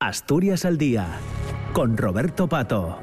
[0.00, 1.18] Asturias al Día,
[1.72, 3.00] con Roberto Pato.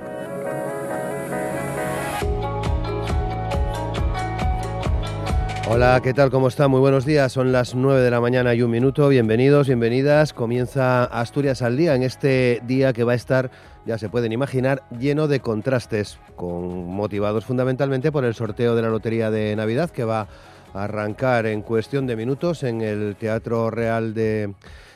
[5.68, 6.32] Hola, ¿qué tal?
[6.32, 6.70] ¿Cómo está?
[6.70, 7.34] Muy buenos días.
[7.34, 9.10] Son las 9 de la mañana y un minuto.
[9.10, 10.32] Bienvenidos, bienvenidas.
[10.32, 13.52] Comienza Asturias al Día en este día que va a estar,
[13.86, 18.90] ya se pueden imaginar, lleno de contrastes, con, motivados fundamentalmente por el sorteo de la
[18.90, 20.30] Lotería de Navidad que va
[20.74, 24.54] a arrancar en cuestión de minutos en el Teatro Real de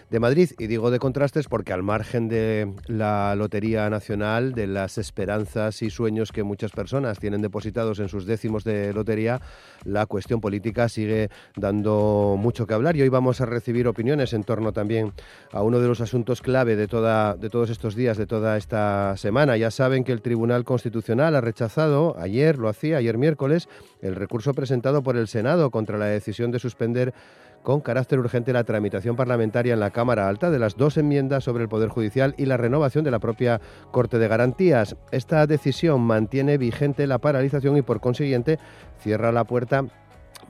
[0.09, 0.51] de Madrid.
[0.57, 5.89] Y digo de contrastes porque al margen de la Lotería Nacional, de las esperanzas y
[5.89, 9.41] sueños que muchas personas tienen depositados en sus décimos de lotería,
[9.83, 14.43] la cuestión política sigue dando mucho que hablar y hoy vamos a recibir opiniones en
[14.43, 15.13] torno también
[15.51, 19.15] a uno de los asuntos clave de, toda, de todos estos días, de toda esta
[19.17, 19.57] semana.
[19.57, 23.69] Ya saben que el Tribunal Constitucional ha rechazado, ayer lo hacía, ayer miércoles,
[24.01, 27.13] el recurso presentado por el Senado contra la decisión de suspender
[27.63, 31.63] con carácter urgente la tramitación parlamentaria en la Cámara Alta de las dos enmiendas sobre
[31.63, 34.95] el Poder Judicial y la renovación de la propia Corte de Garantías.
[35.11, 38.59] Esta decisión mantiene vigente la paralización y por consiguiente
[38.99, 39.85] cierra la puerta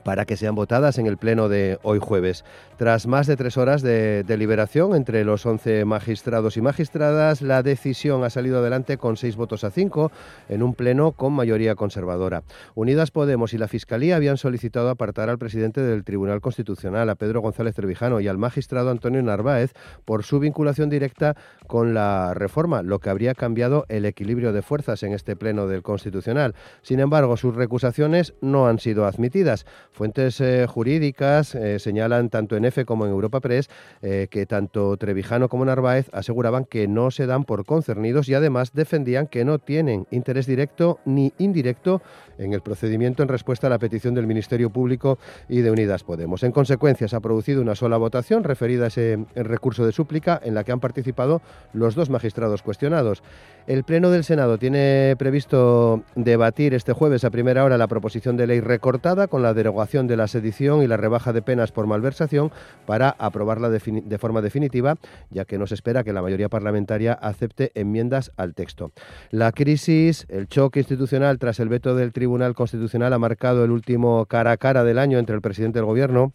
[0.04, 2.44] para que sean votadas en el pleno de hoy jueves.
[2.76, 8.24] Tras más de tres horas de deliberación entre los 11 magistrados y magistradas, la decisión
[8.24, 10.10] ha salido adelante con seis votos a cinco
[10.48, 12.42] en un pleno con mayoría conservadora.
[12.74, 17.40] Unidas Podemos y la Fiscalía habían solicitado apartar al presidente del Tribunal Constitucional, a Pedro
[17.40, 19.72] González Trevijano, y al magistrado Antonio Narváez
[20.04, 25.02] por su vinculación directa con la reforma, lo que habría cambiado el equilibrio de fuerzas
[25.02, 26.54] en este pleno del Constitucional.
[26.82, 29.66] Sin embargo, sus recusaciones no han sido admitidas.
[29.92, 33.68] Fuentes eh, jurídicas eh, señalan tanto en EFE como en Europa Press
[34.02, 38.72] eh, que tanto Trevijano como Narváez aseguraban que no se dan por concernidos y además
[38.72, 42.02] defendían que no tienen interés directo ni indirecto
[42.38, 45.18] en el procedimiento en respuesta a la petición del Ministerio Público
[45.48, 46.44] y de Unidas Podemos.
[46.44, 50.54] En consecuencia, se ha producido una sola votación referida a ese recurso de súplica en
[50.54, 51.42] la que han participado
[51.74, 53.22] los dos magistrados cuestionados.
[53.66, 58.46] El Pleno del Senado tiene previsto debatir este jueves a primera hora la proposición de
[58.46, 62.52] ley recortada con la derogación de la sedición y la rebaja de penas por malversación
[62.86, 64.96] para aprobarla de, forma definitiva,
[65.30, 68.92] ya que no se espera que la mayoría parlamentaria acepte enmiendas al texto.
[69.30, 74.26] La crisis, el choque institucional tras el veto del Tribunal Constitucional ha marcado el último
[74.26, 76.32] cara a cara del año entre el presidente del Gobierno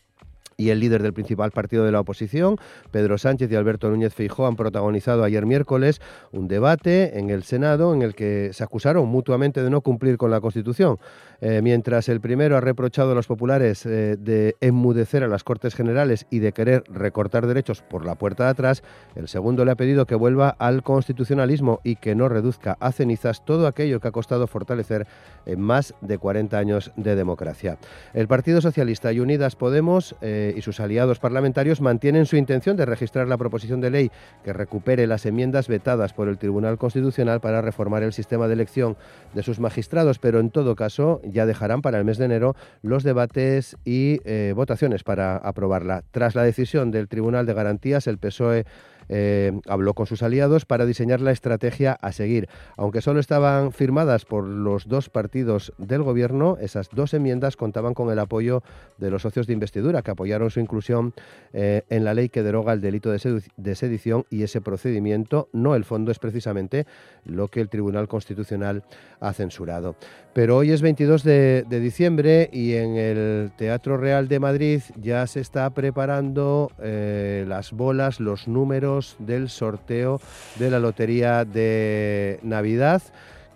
[0.57, 2.57] y el líder del principal partido de la oposición,
[2.91, 6.01] Pedro Sánchez y Alberto Núñez Feijó, han protagonizado ayer miércoles
[6.31, 10.31] un debate en el Senado en el que se acusaron mutuamente de no cumplir con
[10.31, 10.97] la Constitución.
[11.41, 15.75] Eh, mientras el primero ha reprochado a los populares eh, de enmudecer a las Cortes
[15.75, 18.83] Generales y de querer recortar derechos por la puerta de atrás,
[19.15, 23.43] el segundo le ha pedido que vuelva al constitucionalismo y que no reduzca a cenizas
[23.45, 25.07] todo aquello que ha costado fortalecer
[25.45, 27.77] en más de 40 años de democracia.
[28.13, 32.85] El Partido Socialista y Unidas Podemos eh, y sus aliados parlamentarios mantienen su intención de
[32.85, 34.11] registrar la proposición de ley
[34.43, 38.97] que recupere las enmiendas vetadas por el Tribunal Constitucional para reformar el sistema de elección
[39.33, 43.03] de sus magistrados, pero en todo caso ya dejarán para el mes de enero los
[43.03, 46.03] debates y eh, votaciones para aprobarla.
[46.11, 48.65] Tras la decisión del Tribunal de Garantías, el PSOE
[49.09, 52.49] eh, habló con sus aliados para diseñar la estrategia a seguir.
[52.77, 58.11] Aunque solo estaban firmadas por los dos partidos del Gobierno, esas dos enmiendas contaban con
[58.11, 58.63] el apoyo
[58.97, 61.13] de los socios de investidura, que apoyaron su inclusión
[61.53, 65.85] eh, en la ley que deroga el delito de, sedición y ese procedimiento, no el
[65.85, 66.85] fondo, es precisamente
[67.23, 68.83] lo que el Tribunal Constitucional
[69.19, 69.95] ha censurado.
[70.33, 75.39] Pero hoy es 22 de, diciembre y en el Teatro Real de Madrid ya se
[75.39, 80.19] está preparando eh, las bolas, los números, del sorteo
[80.57, 83.01] de la Lotería de Navidad,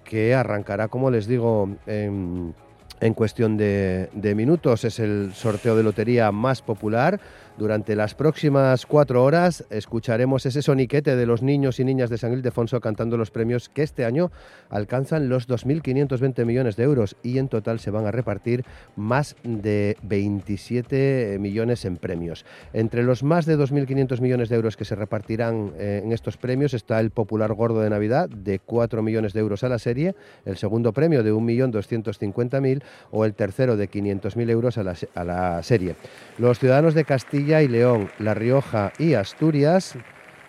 [0.03, 2.53] que arrancará, como les digo, en,
[3.15, 4.83] cuestión de, de minutos.
[4.85, 7.19] Es el sorteo de lotería más popular
[7.59, 12.31] durante las próximas cuatro horas escucharemos ese soniquete de los niños y niñas de San
[12.31, 14.31] Ildefonso cantando los premios que este año
[14.69, 18.63] alcanzan los 2.520 millones de euros y en total se van a repartir
[18.95, 22.45] más de 27 millones en premios.
[22.71, 26.73] Entre los más de 2.500 millones de euros que se repartirán eh, en estos premios
[26.73, 30.55] está el popular gordo de Navidad de 4 millones de euros a la serie, el
[30.55, 35.95] segundo premio de 1.250.000 o el tercero de 500.000 euros a la, a la serie.
[36.37, 39.97] Los ciudadanos de Castilla y León, La Rioja y Asturias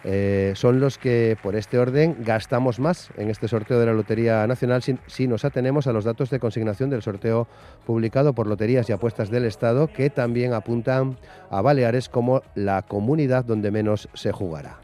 [0.05, 4.47] eh, son los que por este orden gastamos más en este sorteo de la Lotería
[4.47, 7.49] Nacional si, nos atenemos a los datos de consignación del sorteo
[7.87, 11.17] publicado por Loterías y Apuestas del Estado que también apuntan
[11.51, 14.79] a Baleares como la comunidad donde menos se jugará.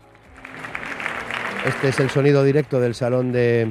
[1.67, 3.69] Este es el sonido directo del Salón de,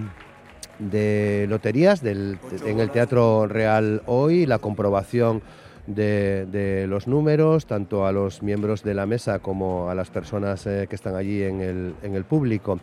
[1.49, 5.41] Loterías en el Teatro Real hoy, la comprobación
[5.87, 10.87] de, los números, tanto a los miembros de la mesa como a las personas eh,
[10.89, 12.79] que están allí en el, en el público.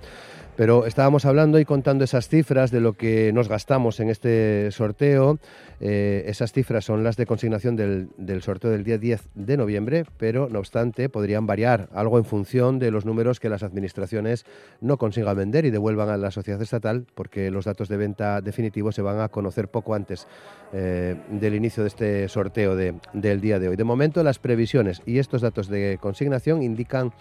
[0.56, 5.38] Pero estábamos hablando y contando esas cifras de lo que nos gastamos en este sorteo.
[5.84, 10.49] Eh, esas cifras son las de consignación del, sorteo del día 10 de noviembre, pero
[10.49, 14.46] no obstante podrían variar algo en función de los números que las administraciones
[14.81, 18.94] no consigan vender y devuelvan a la sociedad estatal, porque los datos de venta definitivos
[18.94, 20.29] se van a conocer poco antes
[20.73, 23.75] eh, del inicio de este sorteo del día de hoy.
[23.75, 27.12] De momento, las previsiones y estos datos de consignación indican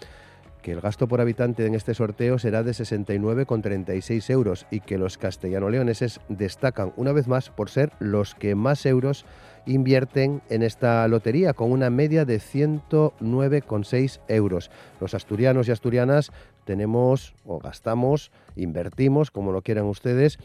[0.62, 5.18] que el gasto por habitante en este sorteo será de 69,36 euros y que los
[5.18, 9.26] castellano-leoneses destacan una vez más por ser los que más euros
[9.66, 14.70] invierten en esta lotería, con una media de 109,6 euros.
[15.00, 16.32] Los asturianos y asturianas
[16.64, 20.38] tenemos o gastamos, invertimos, como lo quieran ustedes,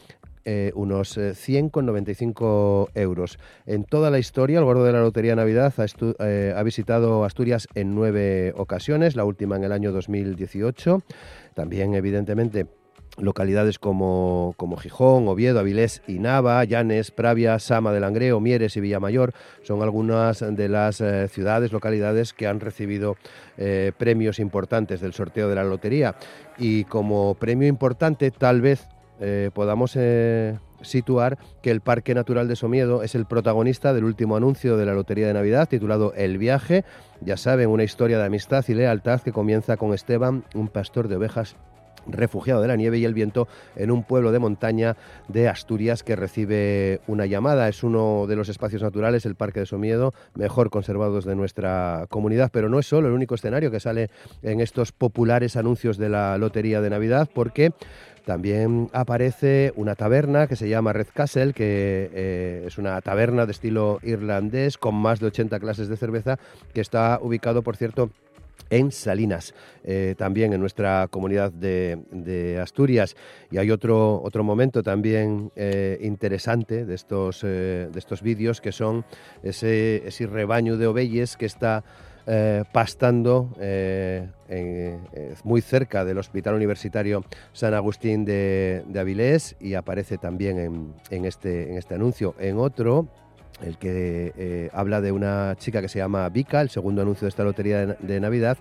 [0.50, 3.38] eh, unos 100,95 eh, euros.
[3.66, 5.86] En toda la historia, el gordo de la Lotería Navidad ha,
[6.26, 11.02] eh, ha, visitado Asturias en nueve ocasiones, la última en el año 2018.
[11.54, 12.66] También, evidentemente,
[13.18, 18.80] localidades como, como, Gijón, Oviedo, Avilés y Nava, Llanes, Pravia, Sama de Langreo, Mieres y
[18.80, 19.34] Villamayor
[19.64, 23.18] son algunas de las ciudades, localidades que han recibido
[23.98, 26.16] premios importantes del sorteo de la lotería.
[26.58, 28.88] Y como premio importante, tal vez
[29.20, 34.36] eh, podamos eh, situar que el Parque Natural de Somiedo es el protagonista del último
[34.36, 36.86] anuncio de la Lotería de Navidad titulado El viaje.
[37.22, 41.16] Ya saben, una historia de amistad y lealtad que comienza con Esteban, un pastor de
[41.16, 41.56] ovejas
[42.10, 44.96] refugiado de la nieve y el viento en un pueblo de montaña
[45.28, 47.68] de Asturias que recibe una llamada.
[47.68, 52.50] Es uno de los espacios naturales, el Parque de Somiedo, mejor conservados de nuestra comunidad,
[52.52, 54.10] pero no es solo el único escenario que sale
[54.42, 57.72] en estos populares anuncios de la Lotería de Navidad, porque
[58.28, 63.54] también aparece una taberna que se llama Red Castle, que eh, es una taberna de
[63.54, 66.38] estilo irlandés con más de 80 clases de cerveza,
[66.74, 68.10] que está ubicado, por cierto,
[68.70, 69.54] en Salinas,
[69.84, 73.16] eh, también en nuestra comunidad de, Asturias.
[73.52, 79.06] Y hay otro, otro momento también eh, interesante de estos, de estos vídeos, que son
[79.44, 81.84] ese, ese rebaño de ovelles que está
[82.30, 85.00] eh, pastando eh, eh,
[85.46, 87.24] muy cerca del Hospital Universitario
[87.54, 92.36] San Agustín de, Avilés y aparece también en, este, en este anuncio.
[92.38, 93.08] En otro,
[93.62, 97.44] el que habla de una chica que se llama Vika, el segundo anuncio de esta
[97.44, 98.58] lotería de, Navidad.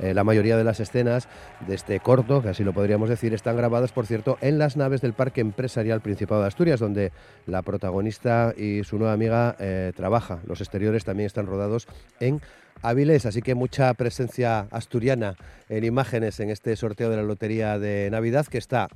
[0.00, 1.28] la mayoría de las escenas
[1.66, 5.00] de este corto, que así lo podríamos decir, están grabadas, por cierto, en las naves
[5.00, 7.12] del Parque Empresarial Principado de Asturias, donde
[7.46, 9.56] la protagonista y su nueva amiga
[9.96, 10.38] trabaja.
[10.46, 11.88] Los exteriores también están rodados
[12.20, 12.40] en
[12.82, 15.36] Avilés, así que mucha presencia asturiana
[15.68, 18.88] en imágenes en este sorteo de la Lotería de Navidad que está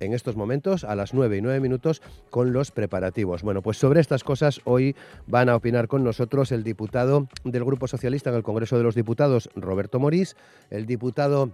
[0.00, 3.42] en estos momentos a las 9 y 9 minutos con los preparativos.
[3.42, 4.96] Bueno, pues sobre estas cosas hoy
[5.26, 8.94] van a opinar con nosotros el diputado del Grupo Socialista en el Congreso de los
[8.94, 10.36] Diputados, Roberto Morís,
[10.70, 11.50] el diputado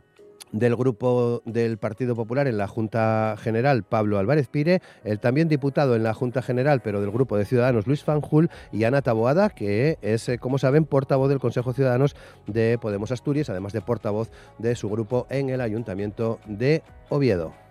[0.52, 5.96] del grupo del Partido Popular en la Junta General, Pablo Álvarez Pire, el también diputado
[5.96, 9.98] en la Junta General, pero del grupo de Ciudadanos, Luis Fanjul, y Ana Taboada, que
[10.00, 12.14] es, eh, como saben, portavoz del Consejo Ciudadanos
[12.46, 17.63] de Podemos Asturias, además de portavoz de su grupo en el Ayuntamiento de Oviedo.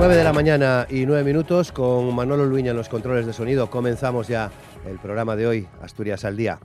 [0.00, 3.68] 9 de la mañana y 9 minutos con Manolo Luña en los controles de sonido.
[3.68, 4.50] Comenzamos ya
[4.86, 6.58] el programa de hoy, Asturias al Día.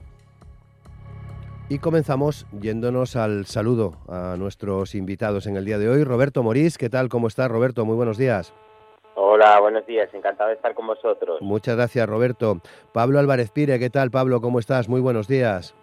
[1.68, 6.02] Y comenzamos yéndonos al saludo a nuestros invitados en el día de hoy.
[6.02, 7.10] Roberto Morís, ¿qué tal?
[7.10, 7.84] ¿Cómo estás, Roberto?
[7.84, 8.54] Muy buenos días.
[9.16, 11.42] Hola, buenos días, encantado de estar con vosotros.
[11.42, 12.62] Muchas gracias, Roberto.
[12.94, 14.40] Pablo Álvarez Pire, ¿qué tal, Pablo?
[14.40, 14.88] ¿Cómo estás?
[14.88, 15.74] Muy buenos días.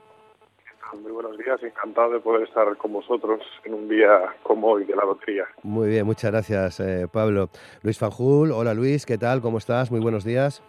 [1.14, 5.06] Buenos días, encantado de poder estar con vosotros en un día como hoy de la
[5.06, 5.46] lotería.
[5.62, 7.50] Muy bien, muchas gracias, eh, Pablo.
[7.84, 9.40] Luis Fanjul, hola Luis, ¿qué tal?
[9.40, 9.92] ¿Cómo estás?
[9.92, 10.64] Muy buenos días.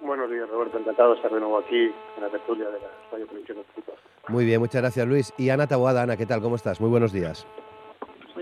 [0.00, 0.78] Buenos días, Roberto.
[0.78, 3.58] Encantado de estar de nuevo aquí en la tertulia de la Radio Televisión
[4.28, 5.34] Muy bien, muchas gracias, Luis.
[5.36, 6.40] Y Ana Taboada, Ana, ¿qué tal?
[6.40, 6.80] ¿Cómo estás?
[6.80, 7.46] Muy buenos días.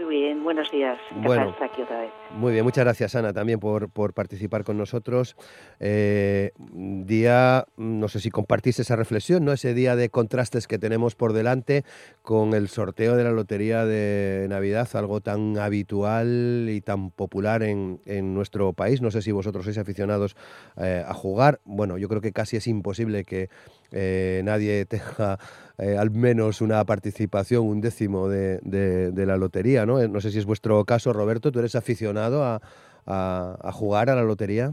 [0.08, 0.98] Muy bien, buenos días.
[1.16, 2.10] Bueno, aquí otra vez.
[2.32, 5.36] Muy bien, muchas gracias Ana también por, por participar con nosotros.
[5.80, 9.52] Eh, día, no sé si compartís esa reflexión, ¿no?
[9.52, 11.84] Ese día de contrastes que tenemos por delante
[12.22, 18.00] con el sorteo de la Lotería de Navidad, algo tan habitual y tan popular en,
[18.06, 19.02] en nuestro país.
[19.02, 20.36] No sé si vosotros sois aficionados
[20.78, 21.60] eh, a jugar.
[21.66, 23.50] Bueno, yo creo que casi es imposible que
[23.92, 25.38] eh, nadie tenga
[25.78, 30.06] eh, al menos una participación, un décimo de, de, la lotería, ¿no?
[30.08, 32.60] No sé si es vuestro caso, Roberto, ¿tú eres aficionado a,
[33.06, 34.72] a, jugar a la lotería?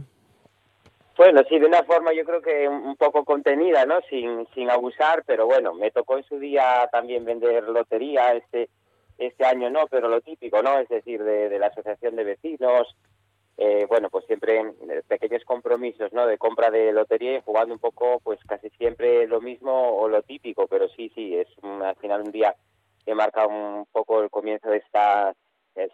[1.18, 4.02] Bueno, sí, de una forma yo creo que un poco contenida, ¿no?
[4.10, 8.70] Sin, sin abusar, pero bueno, me tocó en su día también vender lotería este
[9.18, 10.78] este año no, pero lo típico, ¿no?
[10.78, 12.96] Es decir, de, de la asociación de vecinos,
[13.58, 16.28] eh, bueno, pues siempre eh, pequeños compromisos, ¿no?
[16.28, 20.22] De compra de lotería y jugando un poco, pues casi siempre lo mismo o lo
[20.24, 22.56] típico, pero sí, sí, es al final un día
[23.06, 25.36] que marca un poco el comienzo de estas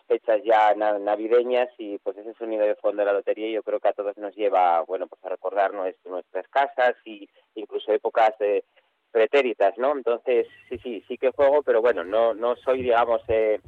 [0.08, 3.88] fechas ya navideñas y pues ese sonido de fondo de la lotería yo creo que
[3.88, 8.64] a todos nos lleva, bueno, pues a recordar nuestras casas y incluso épocas de
[9.12, 9.92] pretéritas, ¿no?
[9.92, 13.60] Entonces, sí, sí, sí que juego, pero bueno, no, no soy, digamos, eh,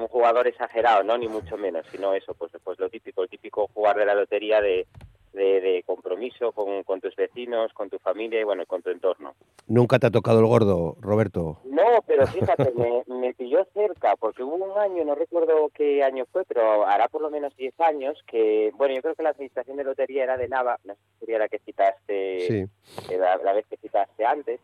[0.00, 1.18] un jugador exagerado, ¿no?
[1.18, 4.60] Ni mucho menos, sino eso, pues, pues lo típico, el típico jugar de la lotería
[4.60, 4.86] de,
[5.32, 9.34] de, compromiso con, con, tus vecinos, con tu familia y bueno, con tu entorno.
[9.66, 11.58] ¿Nunca te ha tocado el gordo, Roberto?
[11.64, 16.24] No, pero fíjate, me, me, pilló cerca, porque hubo un año, no recuerdo qué año
[16.30, 19.76] fue, pero hará por lo menos 10 años, que, bueno, yo creo que la administración
[19.76, 23.12] de lotería era de Nava, no sé si sería la que citaste, sí.
[23.12, 24.60] Eh, la, la, vez que citaste antes,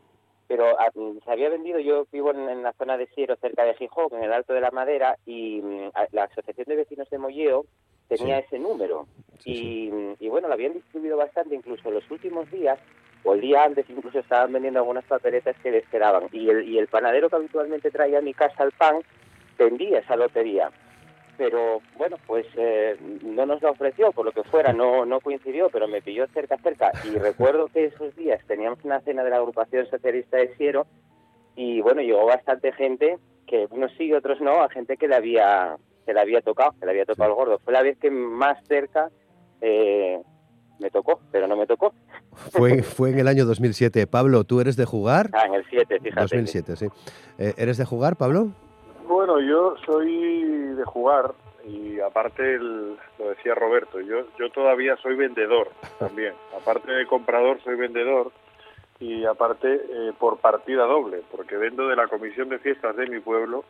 [0.49, 3.75] pero ah, mm, se había vendido, yo vivo en, la zona de Siero, cerca de
[3.75, 7.67] Gijón, en el Alto de la Madera, y mm, la Asociación de Vecinos de Molleo
[8.09, 9.07] tenía ese número.
[9.45, 12.79] y, mm, y, bueno, lo habían distribuido bastante, incluso en los últimos días,
[13.25, 16.29] o el día antes, incluso estaban vendiendo algunas papeletas que les quedaban.
[16.33, 19.03] Y el, y el panadero que habitualmente traía a mi casa el pan,
[19.59, 20.71] vendía esa lotería
[21.39, 25.71] pero bueno, pues eh, no nos la ofreció, por lo que fuera, no, no coincidió,
[25.71, 26.91] pero me pilló cerca, cerca.
[27.05, 30.87] Y recuerdo que esos días teníamos una cena de la agrupación socialista de Siero
[31.55, 35.15] y bueno, llegó bastante gente, que unos sí y otros no, a gente que le
[35.15, 37.59] había, que le había tocado, que le había tocado el gordo.
[37.61, 39.09] Fue la vez que más cerca
[39.61, 40.21] eh,
[40.81, 41.95] me tocó, pero no me tocó.
[42.33, 44.09] Fue, fue en el año 2007.
[44.09, 45.31] Pablo, ¿tú eres de jugar?
[45.33, 46.21] Ah, en el 7, fíjate.
[46.21, 46.87] 2007, sí.
[47.39, 48.53] Eh, ¿Eres de jugar, Pablo?
[49.09, 51.33] Bueno, yo soy de jugar
[51.65, 56.35] y aparte lo decía Roberto, yo yo todavía soy vendedor también.
[56.55, 58.31] Aparte de comprador soy vendedor
[59.01, 63.19] y aparte eh, por partida doble, porque vendo de la comisión de fiestas de mi
[63.21, 63.65] pueblo,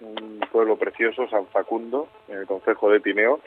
[0.00, 3.40] un pueblo precioso, San Facundo, en el concejo de Tineo,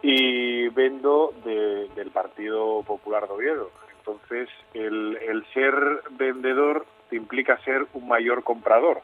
[0.00, 3.70] y vendo del Partido Popular de Oviedo.
[3.98, 5.74] Entonces, el, el ser
[6.12, 9.02] vendedor implica ser un mayor comprador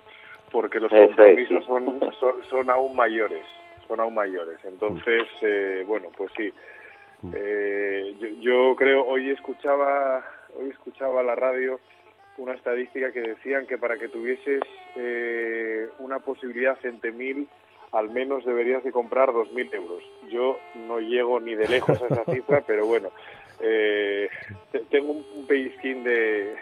[0.56, 2.00] porque los compromisos son,
[2.48, 3.44] son, aún mayores,
[3.86, 4.56] son aún mayores.
[4.64, 6.50] Entonces, eh, bueno, pues sí.
[7.20, 7.32] Mm.
[7.36, 10.24] Eh, yo, creo, hoy escuchaba,
[10.58, 11.78] hoy escuchaba la radio
[12.38, 14.62] una estadística que decían que para que tuvieses
[14.96, 16.78] eh, una posibilidad
[17.12, 17.46] mil
[17.92, 20.02] al menos deberías de comprar 2.000 euros.
[20.30, 23.10] Yo no llego ni de lejos a esa cifra, pero bueno,
[23.60, 24.30] eh,
[24.90, 26.56] tengo un pellizquín de,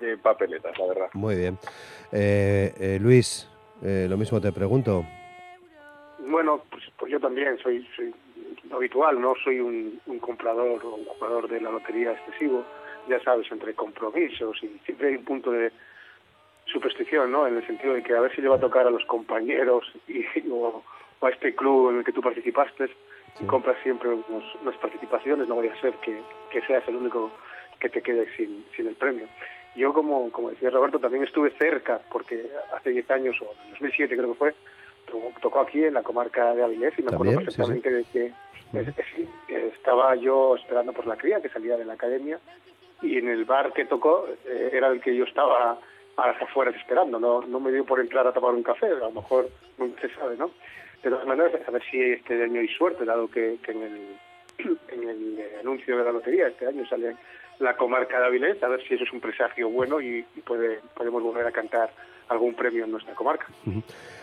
[0.00, 1.08] de papeletas, la verdad.
[1.14, 1.58] Muy bien.
[2.12, 3.48] Eh, eh, Luis,
[3.82, 5.04] eh, lo mismo te pregunto.
[6.18, 8.14] Bueno, pues, pues yo también soy, soy
[8.72, 12.64] habitual, no soy un, comprador o un jugador de la lotería excesivo,
[13.08, 15.72] ya sabes, entre compromisos y siempre hay un punto de
[16.66, 17.46] superstición, ¿no?
[17.46, 19.90] En el sentido de que a ver si le va a tocar a los compañeros
[20.06, 20.82] y, o,
[21.20, 22.90] a este club en el que tú participaste,
[23.40, 26.20] y compras siempre unas participaciones, no vaya a ser que,
[26.50, 27.30] que seas el único
[27.78, 29.26] que te quede sin, sin el premio.
[29.78, 34.16] Yo, como, como decía Roberto, también estuve cerca, porque hace 10 años, o en 2007
[34.16, 34.54] creo que fue,
[35.40, 38.32] tocó aquí en la comarca de Avilés y me acuerdo perfectamente de que
[39.48, 42.40] estaba yo esperando por la cría que salía de la academia
[43.02, 45.78] y en el bar que tocó eh, era el que yo estaba
[46.16, 48.94] a las afueras esperando, no, no me dio por entrar a tomar un café, a
[48.94, 50.50] lo mejor no se sabe, ¿no?
[51.04, 54.18] De todas maneras, a ver si este año hay suerte, dado que, que en, el,
[54.88, 57.14] en el anuncio de la lotería este año sale
[57.58, 61.22] la comarca de Avilés, a ver si eso es un presagio bueno y, puede, podemos
[61.22, 61.90] volver a cantar
[62.28, 63.46] algún premio en nuestra comarca.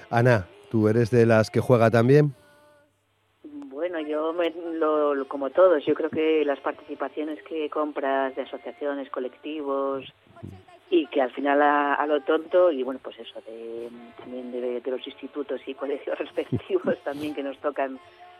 [0.09, 2.33] Ana, ¿tú eres de las que juega también?
[3.43, 4.33] Bueno, yo
[4.73, 10.05] lo, como todos, yo creo que las participaciones que compras de asociaciones, colectivos
[10.89, 15.05] y que al final a, lo tonto y bueno pues eso de, también de, los
[15.05, 17.99] institutos y colegios respectivos también que nos tocan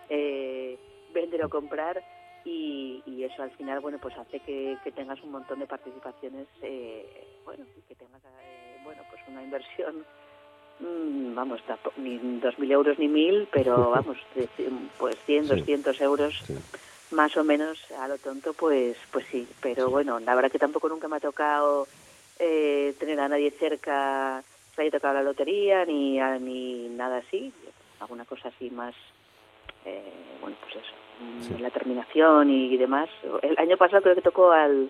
[0.10, 0.78] eh,
[1.14, 2.02] vender o comprar
[2.46, 7.66] y, eso al final bueno pues hace que, tengas un montón de participaciones eh, bueno
[7.88, 10.06] que tengas eh, bueno pues una inversión
[10.80, 11.62] mm, vamos
[11.98, 14.18] ni 2.000 euros ni 1.000 pero vamos
[15.00, 16.36] pues 100 200 euros
[17.12, 19.48] más o menos a lo tonto pues pues sí.
[19.62, 21.88] Pero bueno la verdad que tampoco nunca me ha tocado
[22.38, 24.44] eh, tener a nadie cerca
[24.76, 27.52] que haya tocado la lotería ni ni nada así.
[28.00, 28.94] Alguna cosa así más
[30.42, 31.05] bueno pues eso
[31.60, 33.10] la terminación y demás.
[33.42, 34.90] El año pasado creo que tocó al,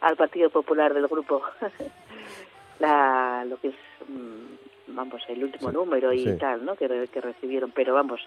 [0.00, 1.42] al Partido Popular del grupo
[2.78, 3.74] la, lo que es,
[4.08, 6.76] mm, vamos, el último número y tal, ¿no?
[6.76, 8.20] Que, que recibieron, pero vamos,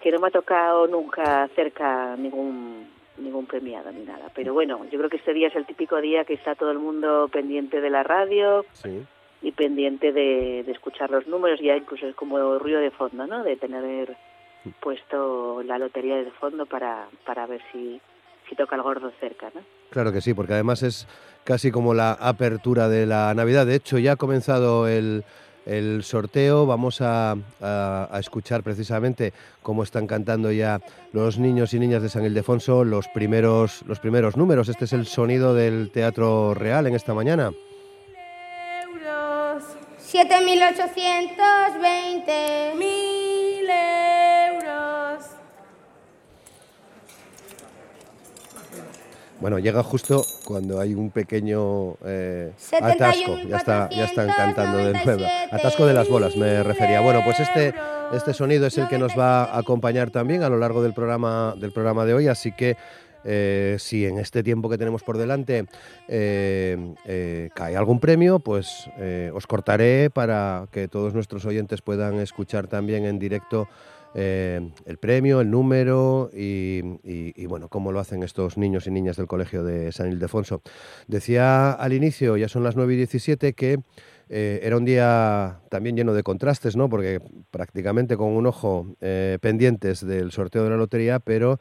[0.00, 4.30] que no me ha tocado nunca cerca ningún ningún premiado ni nada.
[4.34, 6.78] Pero bueno, yo creo que este día es el típico día que está todo el
[6.78, 8.64] mundo pendiente de la radio
[9.42, 13.44] y pendiente de, de escuchar los números, ya incluso es como ruido de fondo, ¿no?
[13.44, 14.16] De tener
[14.80, 18.00] puesto la lotería de fondo para, para ver si,
[18.48, 19.60] si toca el gordo cerca, ¿no?
[19.90, 21.06] Claro que sí, porque además es
[21.44, 23.66] casi como la apertura de la Navidad.
[23.66, 25.24] De hecho, ya ha comenzado el,
[25.66, 26.66] el sorteo.
[26.66, 30.80] Vamos a, a, a, escuchar precisamente cómo están cantando ya
[31.12, 34.68] los niños y niñas de San Ildefonso los primeros, los primeros números.
[34.68, 37.52] Este es el sonido del Teatro Real en esta mañana.
[40.12, 42.76] 7.820.
[42.76, 44.21] 1.000
[49.42, 53.38] Bueno, llega justo cuando hay un pequeño eh, atasco.
[53.48, 55.24] Ya, está, ya están cantando de nuevo.
[55.50, 57.00] Atasco de las bolas, me refería.
[57.00, 57.74] Bueno, pues este,
[58.12, 61.56] este sonido es el que nos va a acompañar también a lo largo del programa,
[61.58, 62.76] del programa de hoy, así que
[63.24, 65.66] eh, si en este tiempo que tenemos por delante
[66.06, 68.88] eh, cae algún premio, pues
[69.34, 73.66] os cortaré para que todos nuestros oyentes puedan escuchar también en directo
[74.14, 79.26] eh, el premio, el número y, bueno, cómo lo hacen estos niños y niñas del
[79.26, 80.62] Colegio de San Ildefonso.
[81.06, 83.80] Decía al inicio, ya son las 9 y 17, que
[84.28, 86.88] eh, era un día también lleno de contrastes, ¿no?
[86.88, 91.58] Porque prácticamente con un ojo eh, pendientes del sorteo de la lotería, pero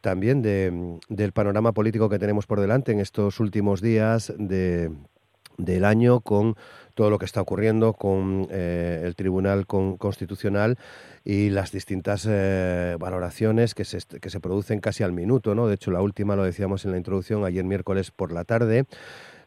[0.00, 6.54] también del panorama político que tenemos por delante en estos últimos días del año con
[7.00, 10.76] todo lo que está ocurriendo con el Tribunal Constitucional
[11.24, 15.54] y las distintas eh, valoraciones que se, que se producen casi al minuto.
[15.54, 15.66] ¿no?
[15.66, 18.84] De hecho, la última lo decíamos en la introducción ayer miércoles por la tarde.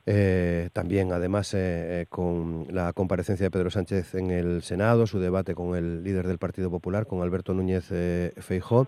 [0.07, 5.53] Eh, también, además, eh, con la comparecencia de Pedro Sánchez en el Senado, su debate
[5.53, 7.85] con el líder del Partido Popular, con Alberto Núñez
[8.37, 8.87] Feijó.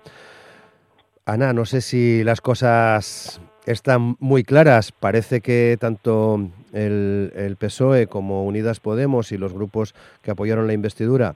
[1.24, 4.92] Ana, no sé si las cosas están muy claras.
[4.92, 11.36] Parece que tanto el, PSOE como Unidas Podemos y los grupos que apoyaron la investidura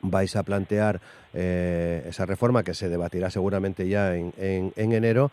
[0.00, 1.00] vais a plantear
[1.32, 5.30] eh, esa reforma que se debatirá seguramente ya en, enero,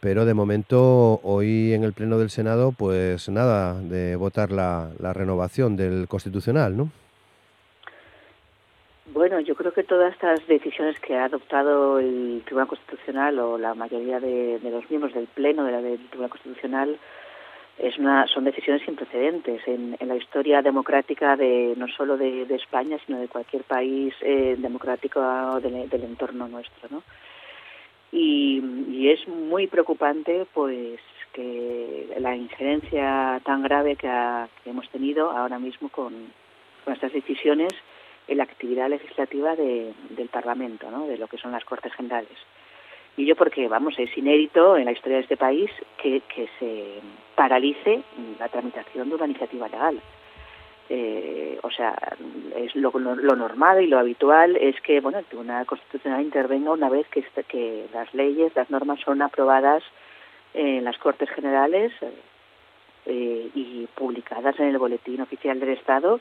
[0.00, 5.76] pero de momento hoy en el Pleno del Senado, pues nada de votar la, renovación
[5.76, 6.90] del Constitucional, ¿no?
[9.14, 13.72] Bueno, yo creo que todas estas decisiones que ha adoptado el Tribunal Constitucional o la
[13.72, 16.98] mayoría de, los miembros del Pleno de la, del Tribunal Constitucional
[17.78, 22.98] es una, son decisiones sin precedentes en, la historia democrática de no solo de, España,
[23.06, 25.20] sino de cualquier país eh, democrático
[25.60, 26.88] del, entorno nuestro.
[26.90, 27.04] ¿no?
[28.10, 30.98] Y, es muy preocupante pues
[31.32, 34.08] que la injerencia tan grave que,
[34.66, 36.32] hemos tenido ahora mismo con,
[36.84, 37.72] estas decisiones
[38.28, 41.06] en la actividad legislativa de, del Parlamento, ¿no?
[41.06, 42.38] de lo que son las Cortes Generales.
[43.16, 47.00] Y yo porque, vamos, es inédito en la historia de este país que, que se
[47.36, 48.02] paralice
[48.38, 50.00] la tramitación de una iniciativa legal.
[50.90, 51.96] Eh, o sea,
[52.56, 57.08] es lo, normal y lo habitual es que bueno el Tribunal Constitucional intervenga una vez
[57.08, 59.82] que, este, que las leyes, las normas son aprobadas
[60.52, 61.90] en las Cortes Generales
[63.06, 66.20] eh, y publicadas en el Boletín Oficial del Estado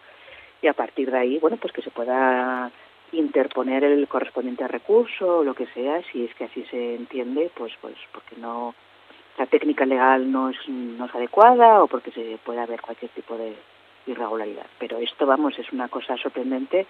[0.64, 2.72] y a partir de ahí, bueno, pues que se pueda
[3.12, 7.74] interponer el correspondiente recurso o lo que sea, si es que así se entiende, pues
[7.82, 8.74] pues porque no
[9.38, 13.38] la técnica legal no es, no es adecuada o porque se puede haber cualquier tipo
[13.38, 13.54] de
[14.08, 14.66] irregularidad.
[14.80, 16.86] Pero esto, vamos, es una cosa sorprendente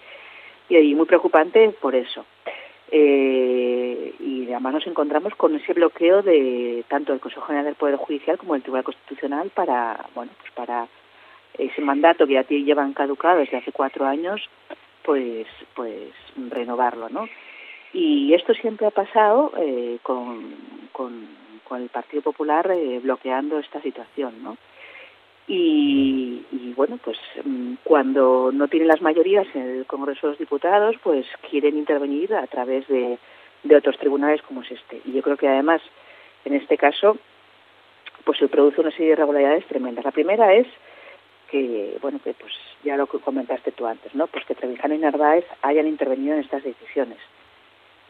[0.69, 2.25] y, muy preocupante por eso.
[2.91, 7.95] Eh, y además nos encontramos con ese bloqueo de tanto el Consejo General del Poder
[7.95, 10.87] Judicial como el Tribunal Constitucional para, bueno, pues para
[11.57, 14.41] ese mandato que ya llevan caducado desde hace cuatro años,
[15.03, 16.11] pues, pues
[16.49, 17.27] renovarlo, ¿no?
[17.93, 20.55] Y esto siempre ha pasado eh, con,
[20.91, 24.57] con el Partido Popular eh, bloqueando esta situación, ¿no?
[25.47, 30.95] Y, bueno, pues mm, cuando no tienen las mayorías en el Congreso de los Diputados,
[31.03, 33.17] pues quieren intervenir a través de,
[33.63, 35.01] de otros tribunales como es este.
[35.05, 35.81] Y yo creo que además,
[36.45, 37.17] en este caso,
[38.23, 40.05] pues se produce una serie de irregularidades tremendas.
[40.05, 40.67] La primera es
[41.53, 42.51] que, bueno, que pues
[42.83, 44.25] ya lo que comentaste tú antes, ¿no?
[44.25, 47.19] Pues que Trevijano y Narváez hayan intervenido en estas decisiones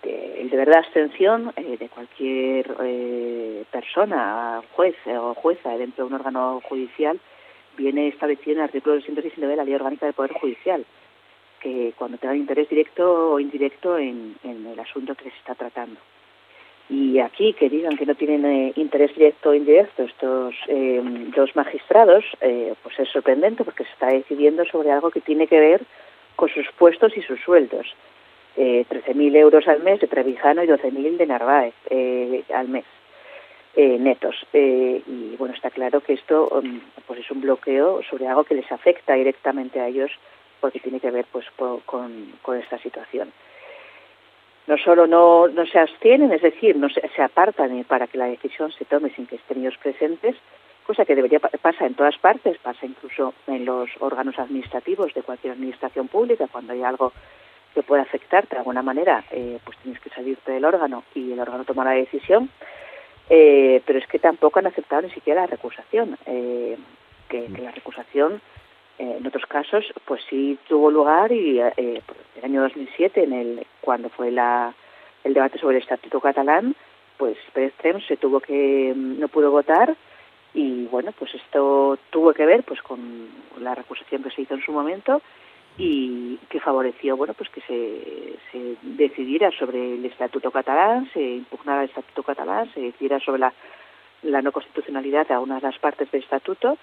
[0.05, 6.19] el deber de abstención eh, de cualquier eh, persona, juez o jueza dentro de un
[6.19, 7.19] órgano judicial
[7.77, 10.85] viene establecido en el artículo 219 de la Ley Orgánica del Poder Judicial,
[11.59, 15.99] que cuando tengan interés directo o indirecto en, el asunto que se está tratando.
[16.93, 20.53] Y aquí que digan que no tienen eh, interés directo o indirecto estos
[21.35, 25.81] dos magistrados, pues es sorprendente porque se está decidiendo sobre algo que tiene que ver
[26.35, 27.87] con sus puestos y sus sueldos
[28.55, 32.85] eh, 13.000 euros al mes de Trevijano y 12.000 de Narváez eh, al mes
[33.75, 34.35] eh, netos.
[34.53, 38.55] Eh, y bueno, está claro que esto um, pues es un bloqueo sobre algo que
[38.55, 40.11] les afecta directamente a ellos
[40.59, 41.45] porque tiene que ver pues
[41.85, 43.31] con, con esta situación.
[44.67, 48.25] No solo no, no se abstienen, es decir, no se, se apartan para que la
[48.25, 50.35] decisión se tome sin que estén ellos presentes,
[50.85, 55.53] cosa que debería pasa en todas partes, pasa incluso en los órganos administrativos de cualquier
[55.53, 57.13] administración pública, cuando hay algo
[57.73, 61.39] que puede afectarte de alguna manera, eh, pues tienes que salirte del órgano y el
[61.39, 62.49] órgano toma la decisión.
[63.29, 66.77] Eh, pero es que tampoco han aceptado ni siquiera la recusación, eh,
[67.29, 68.41] que, que, la recusación
[68.99, 72.01] eh, en otros casos pues sí tuvo lugar y eh,
[72.35, 74.73] el año 2007, en el, cuando fue la,
[75.23, 76.75] el debate sobre el Estatuto catalán,
[77.17, 79.95] pues Pérez se tuvo que, no pudo votar
[80.53, 83.29] y bueno, pues esto tuvo que ver pues con
[83.59, 85.21] la recusación que se hizo en su momento
[85.77, 91.89] y que favoreció bueno pues que se, decidiera sobre el estatuto catalán, se impugnara el
[91.89, 93.53] estatuto catalán, se decidiera sobre la,
[94.21, 96.77] la no constitucionalidad de algunas de las partes del estatuto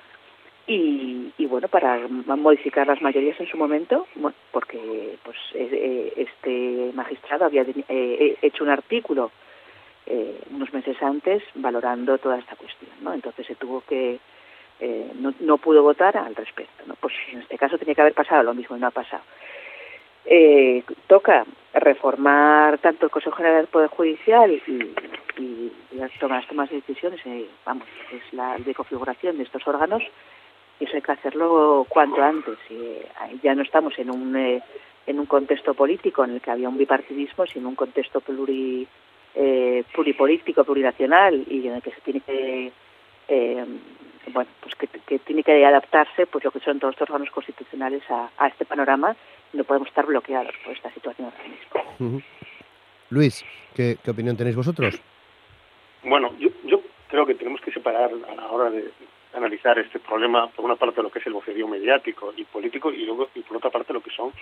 [0.72, 6.92] y, y bueno para modificar las mayorías en su momento bueno, porque pues eh, este
[6.94, 9.30] magistrado había eh, hecho un artículo
[10.06, 14.20] eh, unos meses antes valorando toda esta cuestión no entonces se tuvo que
[14.80, 16.84] eh, no, no, pudo votar al respecto.
[16.86, 16.94] ¿no?
[16.94, 19.22] Pues en este caso tenía que haber pasado lo mismo y no ha pasado.
[20.24, 24.94] Eh, toca reformar tanto el Consejo General del Poder Judicial y,
[25.38, 30.02] y, las tomas, de decisiones, eh, vamos, es la de configuración de estos órganos,
[30.84, 32.58] eso hay que hacerlo cuanto antes.
[32.68, 33.06] Y, eh,
[33.42, 34.62] ya no estamos en un, eh,
[35.06, 38.86] en un contexto político en el que había un bipartidismo, sino un contexto pluri,
[39.34, 42.72] eh, pluripolítico, plurinacional, y en el que se tiene que
[43.28, 43.64] eh,
[44.32, 48.02] bueno, pues que, que, tiene que adaptarse, pues lo que son todos los órganos constitucionales
[48.10, 49.16] a, a este panorama.
[49.52, 51.94] No podemos estar bloqueados por esta situación ahora mismo.
[51.98, 52.24] Uh -huh.
[53.10, 55.00] Luis, ¿qué, ¿qué, opinión tenéis vosotros?
[56.04, 58.90] Bueno, yo, yo creo que tenemos que separar a la hora de
[59.34, 63.04] analizar este problema, por una parte lo que es el vocerío mediático y político y
[63.04, 64.32] luego y por otra parte lo que son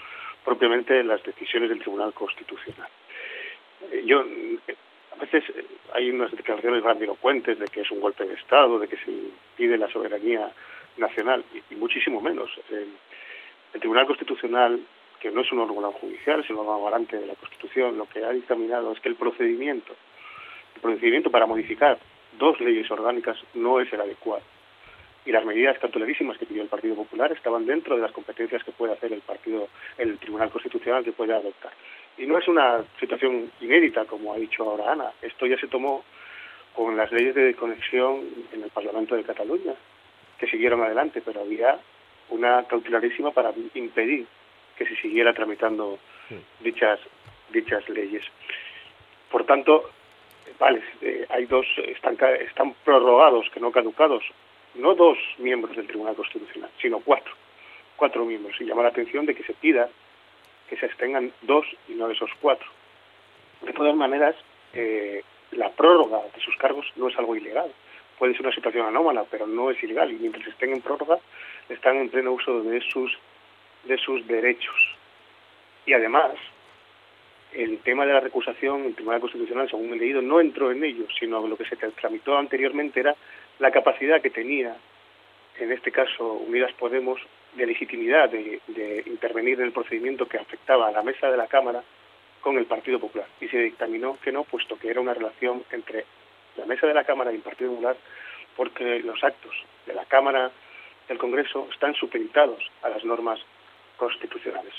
[0.45, 2.89] propiamente las decisiones del Tribunal Constitucional.
[4.05, 4.25] Yo
[5.19, 5.45] a veces
[5.93, 9.13] hay unas declaraciones grandilocuentes de que es un golpe de Estado, de que se
[9.57, 10.51] pide la soberanía
[10.97, 12.51] nacional, y, muchísimo menos.
[12.71, 12.89] El,
[13.81, 14.81] Tribunal Constitucional,
[15.21, 18.31] que no es un órgano judicial, sino un garante de la Constitución, lo que ha
[18.31, 19.95] dictaminado es que el procedimiento,
[20.75, 21.99] el procedimiento para modificar
[22.39, 24.43] dos leyes orgánicas no es el adecuado.
[25.29, 28.73] Y las medidas cautelarísimas que pidió el Partido Popular estaban dentro de las competencias que
[28.73, 31.71] puede hacer el partido, el Tribunal Constitucional que puede adoptar.
[32.17, 35.13] Y no es una situación inédita, como ha dicho ahora Ana.
[35.21, 36.03] Esto ya se tomó
[36.75, 38.23] con las leyes de conexión
[38.55, 39.75] en el Parlamento de Cataluña,
[40.39, 41.79] que siguieron adelante, pero había
[42.31, 44.27] una cautelarísima para impedir
[44.79, 45.99] que se siguiera tramitando
[46.61, 47.01] dichas
[47.51, 48.25] dichas leyes.
[49.31, 49.91] Por tanto,
[50.59, 54.25] vale, eh, hay dos, están, están prorrogados, que no caducados,
[54.79, 57.35] no dos miembros del Tribunal Constitucional, sino cuatro,
[57.97, 58.57] cuatro miembros.
[58.61, 59.89] Y llama la atención de que se pida
[60.69, 62.69] que se abstengan dos y no esos cuatro.
[63.63, 64.37] De todas maneras,
[64.75, 67.73] eh, la prórroga de sus cargos no es algo ilegal.
[68.19, 70.11] Puede ser una situación anómala, pero no es ilegal.
[70.13, 71.19] Y mientras estén en prórroga,
[71.69, 73.17] están en pleno uso de sus,
[73.85, 74.77] de sus derechos.
[75.87, 76.33] Y además,
[77.53, 81.07] el tema de la recusación, el Tribunal Constitucional, según he leído, no entró en ello,
[81.19, 83.17] sino lo que se tramitó anteriormente era
[83.59, 84.77] la capacidad que tenía,
[85.59, 87.21] en este caso Unidas Podemos,
[87.55, 88.61] de legitimidad de,
[89.07, 91.83] intervenir en el procedimiento que afectaba a la mesa de la Cámara
[92.41, 93.27] con el Partido Popular.
[93.41, 96.05] Y se dictaminó que no, puesto que era una relación entre
[96.57, 97.97] la mesa de la Cámara y el Partido Popular,
[98.57, 99.55] porque los actos
[99.87, 100.51] de la Cámara
[101.09, 103.41] del Congreso están supeditados a las normas
[103.97, 104.75] constitucionales.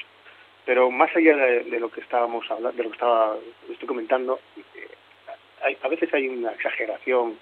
[0.65, 3.36] Pero más allá de, lo que estábamos hablando, de lo que estaba
[3.70, 4.39] estoy comentando,
[4.76, 7.38] eh, a veces hay una exageración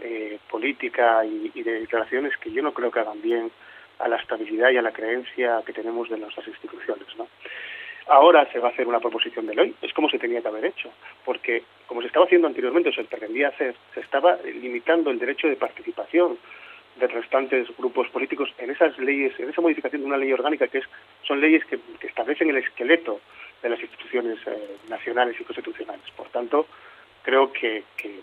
[0.00, 3.50] eh, política y, y de declaraciones que yo no creo que hagan bien
[3.98, 7.06] a la estabilidad y a la creencia que tenemos de nuestras instituciones.
[7.16, 7.28] ¿no?
[8.06, 10.64] Ahora se va a hacer una proposición de ley, es como se tenía que haber
[10.64, 10.90] hecho,
[11.24, 15.48] porque como se estaba haciendo anteriormente o se pretendía hacer, se estaba limitando el derecho
[15.48, 16.38] de participación
[16.96, 20.78] de restantes grupos políticos en esas leyes, en esa modificación de una ley orgánica que
[20.78, 20.84] es,
[21.22, 23.20] son leyes que, que establecen el esqueleto
[23.62, 26.10] de las instituciones eh, nacionales y constitucionales.
[26.16, 26.66] Por tanto,
[27.22, 28.20] creo que, que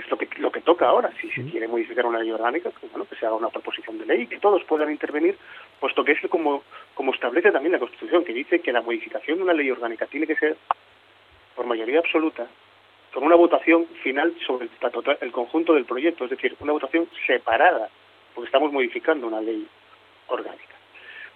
[0.00, 1.10] es lo que lo que toca ahora.
[1.20, 4.06] Si se quiere modificar una ley orgánica pues bueno que se haga una proposición de
[4.06, 5.36] ley y que todos puedan intervenir
[5.78, 6.62] puesto que es como
[6.94, 10.26] como establece también la constitución que dice que la modificación de una ley orgánica tiene
[10.26, 10.56] que ser
[11.54, 12.46] por mayoría absoluta
[13.12, 17.88] con una votación final sobre el, el conjunto del proyecto es decir una votación separada
[18.34, 19.66] porque estamos modificando una ley
[20.28, 20.74] orgánica.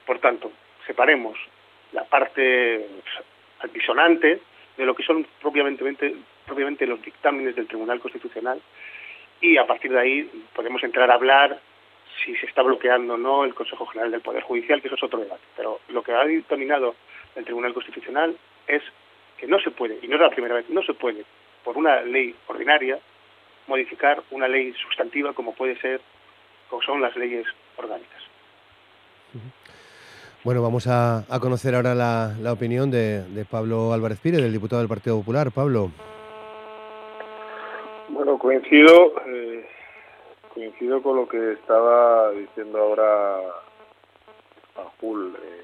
[0.07, 0.53] Por tanto
[0.87, 1.39] separemos
[1.93, 2.87] la parte
[3.61, 4.41] altisonante
[4.77, 5.85] de lo que son propiamente
[6.47, 8.61] propiamente los dictámenes del Tribunal Constitucional
[9.41, 11.61] y a partir de ahí podemos entrar a hablar
[12.25, 15.03] si se está bloqueando o no el Consejo General del Poder Judicial, que eso es
[15.03, 15.43] otro debate.
[15.57, 16.95] Pero lo que ha dictaminado
[17.35, 18.83] el Tribunal Constitucional es
[19.37, 21.25] que no se puede, y no es la primera vez, no se puede,
[21.65, 22.99] por una ley ordinaria,
[23.67, 26.01] modificar una ley sustantiva como puede ser,
[26.71, 28.23] o son las leyes orgánicas.
[30.45, 35.19] Bueno, vamos a, conocer ahora la, opinión de, Pablo Álvarez Pire, del diputado del Partido
[35.19, 35.51] Popular.
[35.51, 35.91] Pablo.
[38.45, 39.65] Coincido, eh,
[40.53, 43.39] coincido con lo que estaba diciendo ahora
[45.01, 45.35] Jul.
[45.35, 45.63] Eh,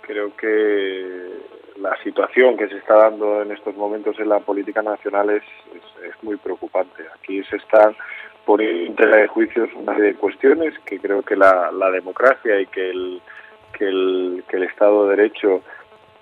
[0.00, 1.28] creo que
[1.76, 5.42] la situación que se está dando en estos momentos en la política nacional es,
[5.74, 7.04] es, muy preocupante.
[7.16, 7.94] Aquí se están
[8.46, 12.88] poniendo en juicios una serie de cuestiones que creo que la, la democracia y que
[12.88, 13.20] el,
[13.76, 15.60] que el, que el Estado de Derecho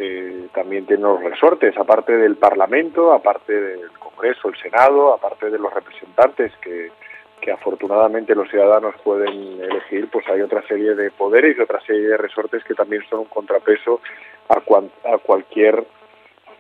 [0.01, 3.93] eh, también tiene los resortes, aparte del Parlamento, aparte del
[4.23, 6.93] Congreso, el Senado, aparte de los representantes que,
[7.41, 12.07] que afortunadamente los ciudadanos pueden elegir, pues hay otra serie de poderes y otra serie
[12.07, 14.01] de resortes que también son un contrapeso
[14.49, 14.59] a,
[15.13, 15.85] a cualquier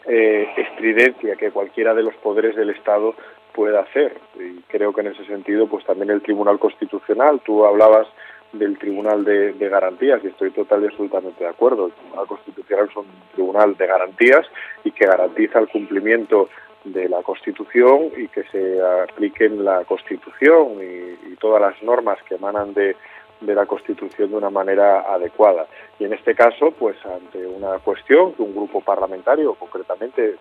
[0.07, 3.15] eh, estridencia que cualquiera de los poderes del Estado
[3.55, 4.19] pueda hacer.
[4.41, 8.09] Y creo que en ese sentido, pues también el Tribunal Constitucional, tú hablabas
[8.53, 11.87] del Tribunal de, Garantías y estoy total y absolutamente de acuerdo.
[11.87, 14.47] El Tribunal Constitucional es un tribunal de garantías
[14.83, 16.49] y que garantiza el cumplimiento
[16.85, 22.73] de la Constitución y que se apliquen la Constitución y, todas las normas que emanan
[22.73, 22.95] de,
[23.41, 25.67] de, la Constitución de una manera adecuada.
[25.99, 30.37] Y en este caso, pues ante una cuestión que un grupo parlamentario, concretamente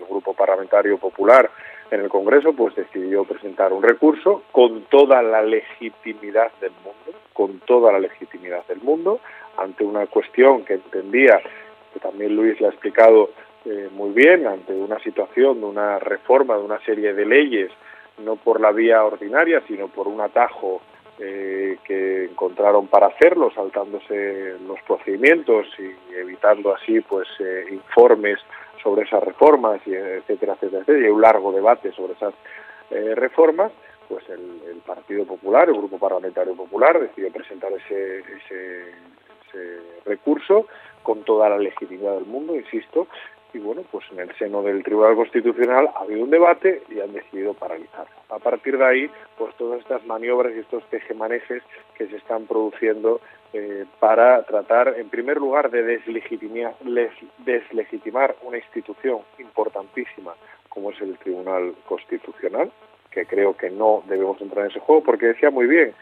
[0.00, 1.50] el Grupo Parlamentario Popular
[1.90, 7.60] en el Congreso, pues decidió presentar un recurso con toda la legitimidad del mundo, con
[7.60, 9.20] toda la legitimidad del mundo,
[9.56, 11.40] ante una cuestión que entendía,
[11.92, 13.30] que también Luis le ha explicado
[13.68, 17.72] eh, muy bien ante una situación de una reforma de una serie de leyes,
[18.18, 20.80] no por la vía ordinaria, sino por un atajo
[21.18, 28.38] eh, que encontraron para hacerlo, saltándose los procedimientos y evitando así pues eh, informes
[28.84, 32.34] sobre esas reformas y etcétera, etcétera, etcétera, y un largo debate sobre esas
[33.16, 33.72] reformas,
[34.08, 38.90] pues el, el, Partido Popular, el Grupo Parlamentario Popular, decidió presentar ese, ese,
[39.48, 40.68] ese recurso
[41.02, 43.08] con toda la legitimidad del mundo, insisto,
[43.52, 47.12] y bueno, pues en el seno del Tribunal Constitucional ha habido un debate y han
[47.12, 48.06] decidido paralizar.
[48.28, 51.62] A partir de ahí, pues todas estas maniobras y estos tejemanejes
[51.96, 53.20] que se están produciendo
[53.52, 56.74] eh, para tratar, en primer lugar, de deslegitimar
[58.42, 60.34] una institución importantísima
[60.76, 62.70] como es el Tribunal Constitucional,
[63.10, 65.94] que creo que no debemos entrar en ese juego, porque decía muy bien,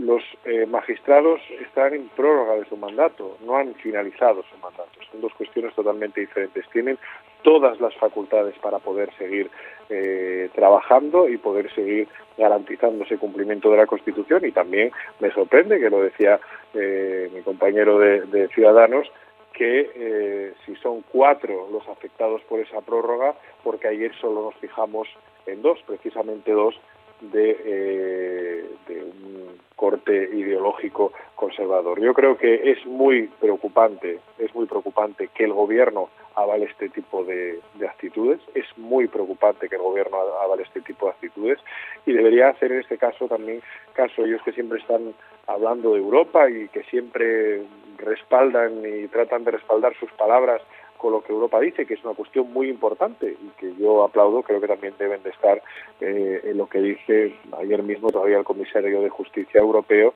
[0.00, 4.90] los eh, magistrados están en prórroga de su mandato, no han finalizado su mandato.
[5.10, 6.64] Son dos cuestiones totalmente diferentes.
[6.70, 6.98] Tienen
[7.42, 9.50] todas las facultades para poder seguir
[9.90, 12.08] eh, trabajando y poder seguir
[12.38, 14.44] garantizando ese cumplimiento de la Constitución.
[14.46, 16.40] Y también me sorprende, que lo decía
[16.72, 19.06] eh, mi compañero de, Ciudadanos,
[19.52, 25.08] que si son cuatro los afectados por esa prórroga, porque ayer solo nos fijamos
[25.46, 26.80] en dos, precisamente dos
[27.20, 32.00] de, de un corte ideológico conservador.
[32.00, 37.24] Yo creo que es muy preocupante, es muy preocupante que el gobierno avale este tipo
[37.24, 41.58] de, actitudes, es muy preocupante que el gobierno avale este tipo de actitudes
[42.06, 43.62] y debería hacer en este caso también
[43.94, 45.14] caso ellos que siempre están
[45.46, 47.62] hablando de Europa y que siempre
[47.96, 50.62] respaldan y tratan de respaldar sus palabras
[51.00, 54.42] con lo que Europa dice, que es una cuestión muy importante y que yo aplaudo,
[54.42, 55.62] creo que también deben de estar
[56.00, 60.12] eh, en lo que dice ayer mismo todavía el comisario de Justicia Europeo,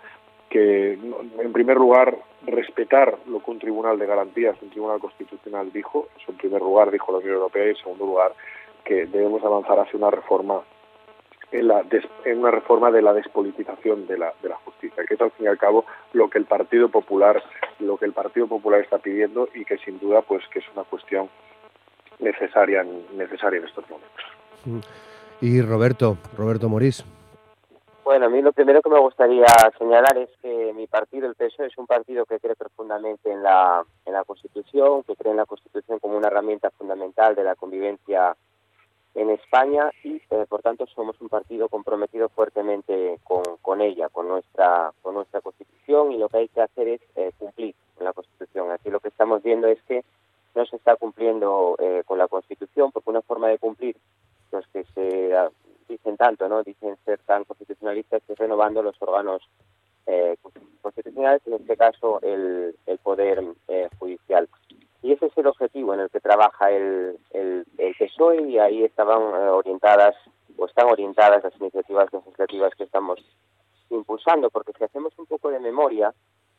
[0.50, 2.16] que en primer lugar
[2.46, 6.90] respetar lo que un tribunal de garantías, un tribunal constitucional dijo, eso en primer lugar
[6.90, 8.32] dijo la Unión Europea y en segundo lugar
[8.84, 10.60] que debemos avanzar hacia una reforma
[11.54, 11.84] en, la
[12.24, 15.46] en una reforma de la despolitización de la, de la justicia, que es al fin
[15.46, 17.42] y al cabo lo que el Partido Popular
[17.78, 20.84] lo que el Partido Popular está pidiendo y que sin duda pues que es una
[20.84, 21.28] cuestión
[22.18, 24.82] necesaria necesaria en estos momentos.
[25.40, 27.04] Y Roberto, Roberto Morís.
[28.04, 29.46] Bueno, a mí lo primero que me gustaría
[29.78, 33.82] señalar es que mi partido, el PSOE, es un partido que cree profundamente en la,
[34.04, 38.36] en la Constitución, que cree en la Constitución como una herramienta fundamental de la convivencia
[39.14, 43.20] en España y eh, por tanto somos un partido comprometido fuertemente
[43.62, 47.32] con, ella, con nuestra, con nuestra Constitución y lo que hay que hacer es eh,
[47.38, 48.70] cumplir con la Constitución.
[48.72, 50.04] Aquí lo que estamos viendo es que
[50.54, 53.96] no se está cumpliendo eh, con la Constitución porque una forma de cumplir
[54.50, 55.50] los que se ah,
[55.88, 59.42] dicen tanto, no dicen ser tan constitucionalistas es renovando los órganos
[60.82, 63.42] constitucionales, en este caso el, el Poder
[65.26, 69.48] es el objetivo en el que trabaja el, el, el PSOE y ahí estaban eh,
[69.48, 70.14] orientadas
[70.56, 73.18] o están orientadas las iniciativas legislativas que estamos
[73.90, 76.14] impulsando, porque si hacemos un poco de memoria,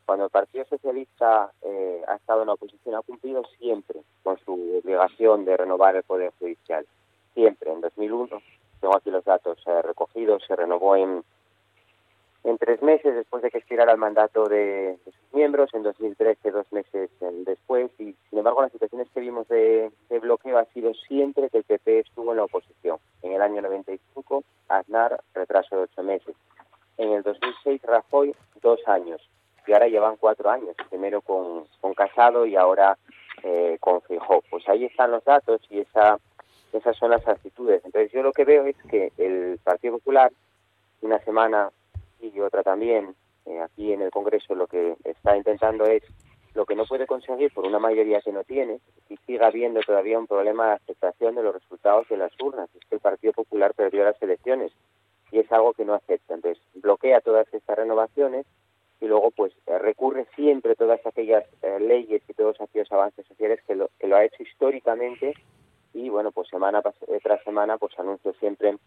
[0.05, 4.53] cuando el Partido Socialista eh, ha estado en la oposición, ha cumplido siempre con su
[4.83, 6.85] obligación de renovar el Poder Judicial.
[7.33, 7.71] Siempre.
[7.71, 8.41] En 2001,
[8.79, 11.23] tengo aquí los datos eh, recogidos, se renovó en,
[12.45, 16.71] en tres meses después de que expirara el mandato de, sus miembros, en 2013 dos
[16.71, 17.09] meses
[17.45, 21.63] después, y sin embargo las situaciones que vimos de, bloqueo ha sido siempre que el
[21.63, 22.97] PP estuvo en la oposición.
[23.21, 26.35] En el año 95, Aznar, retraso de ocho meses.
[26.97, 29.21] En el 2006, Rajoy, dos años
[29.67, 32.97] y ahora llevan cuatro años, primero con, con Casado y ahora
[33.43, 34.43] eh, con Fijó.
[34.49, 36.19] Pues ahí están los datos y esa,
[36.73, 37.83] esas son las actitudes.
[37.83, 40.31] Entonces yo lo que veo es que el Partido Popular,
[41.01, 41.71] una semana
[42.33, 46.03] y otra también, eh, aquí en el Congreso lo que está intentando es
[46.53, 50.17] lo que no puede conseguir por una mayoría que no tiene y siga habiendo todavía
[50.17, 52.69] un problema de aceptación de los resultados de las urnas.
[52.73, 54.71] Es que el Partido Popular perdió las elecciones
[55.31, 56.33] y es algo que no acepta.
[56.33, 58.45] Entonces bloquea todas estas renovaciones
[59.01, 63.59] y luego pues eh, recurre siempre todas aquellas eh, leyes y todos aquellos avances sociales
[63.67, 65.33] que lo, que lo ha hecho históricamente
[65.95, 68.77] y bueno pues semana eh, tras semana pues anuncia siempre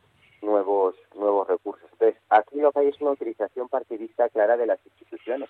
[0.43, 4.79] nuevos nuevos recursos entonces aquí lo que hay es una utilización partidista clara de las
[4.87, 5.49] instituciones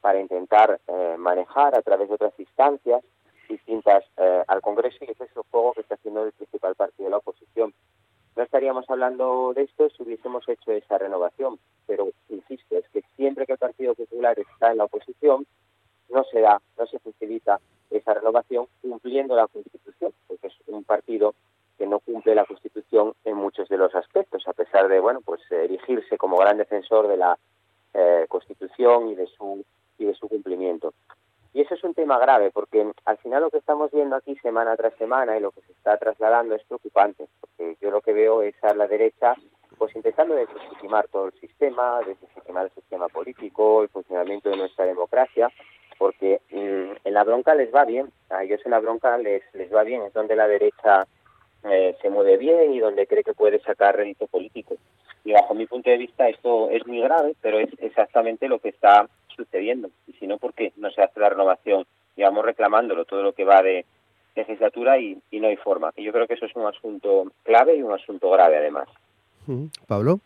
[0.00, 0.80] para intentar
[1.18, 3.02] manejar a través de otras instancias
[3.48, 4.04] distintas
[4.46, 7.16] al Congreso y ese es el juego que está haciendo el principal partido de la
[7.16, 7.74] oposición
[8.38, 11.58] no estaríamos hablando de esto si hubiésemos hecho esa renovación.
[11.88, 15.44] Pero, insisto, es que siempre que el Partido Popular está en la oposición,
[16.08, 17.58] no se da, no se facilita
[17.90, 21.34] esa renovación cumpliendo la Constitución, porque es un partido
[21.76, 25.40] que no cumple la Constitución en muchos de los aspectos, a pesar de, bueno, pues
[25.50, 27.38] erigirse como gran defensor de la
[27.94, 29.64] eh, Constitución y de su
[29.98, 30.94] y de su cumplimiento.
[31.52, 34.76] Y eso es un tema grave, porque al final lo que estamos viendo aquí semana
[34.76, 38.42] tras semana y lo que se está trasladando es preocupante, porque yo lo que veo
[38.42, 39.34] es a la derecha
[39.76, 45.50] pues intentando deslegitimar todo el sistema, deslegitimar el sistema político, el funcionamiento de nuestra democracia,
[45.98, 49.72] porque mm, en la bronca les va bien, a ellos en la bronca les, les
[49.74, 51.06] va bien, es donde la derecha
[51.64, 54.76] eh, se mueve bien y donde cree que puede sacar rédito político.
[55.24, 58.70] Y bajo mi punto de vista esto es muy grave, pero es exactamente lo que
[58.70, 59.90] está sucediendo.
[60.06, 61.84] Y si no, ¿por qué no se hace la renovación?
[62.16, 63.84] Llevamos reclamándolo todo lo que va de
[64.36, 65.92] legislatura y, y no hay forma.
[65.96, 68.88] Y yo creo que eso es un asunto clave y un asunto grave además.
[69.86, 70.20] Pablo.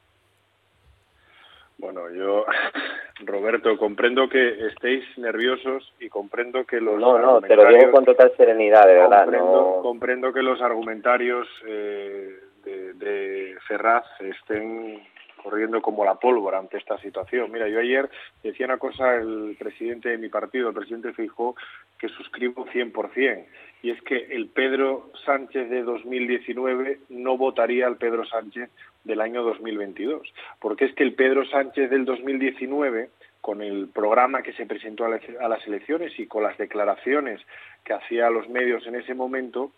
[1.82, 2.46] Bueno, yo,
[3.26, 6.98] Roberto, comprendo que estéis nerviosos y comprendo que los.
[6.98, 9.24] No, no, te lo digo con total serenidad, de verdad.
[9.24, 15.02] Comprendo, comprendo que los argumentarios eh, de, de Ferraz estén
[15.42, 17.50] corriendo como la pólvora ante esta situación.
[17.50, 18.09] Mira, yo ayer
[18.42, 21.57] decía una cosa el presidente de mi partido, el presidente Fijó,
[21.98, 23.44] que suscribo 100%,
[23.83, 28.70] y es que el Pedro Sánchez de 2019 no votaría al Pedro Sánchez
[29.05, 34.52] del año 2022, porque es que el Pedro Sánchez del 2019 con el programa que
[34.52, 37.40] se presentó a las elecciones y con las declaraciones
[37.85, 39.72] que hacía los medios en ese momento,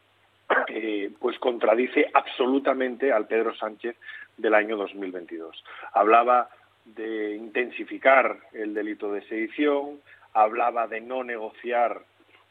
[0.68, 3.96] eh, pues contradice absolutamente al Pedro Sánchez
[4.36, 5.64] del año 2022.
[5.92, 6.48] Hablaba
[6.84, 10.00] de intensificar el delito de sedición,
[10.34, 12.02] hablaba de no negociar,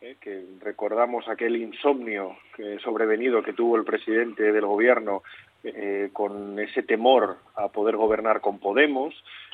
[0.01, 5.23] eh, que recordamos aquel insomnio que sobrevenido que tuvo el presidente del gobierno
[5.63, 9.13] eh, con ese temor a poder gobernar con Podemos.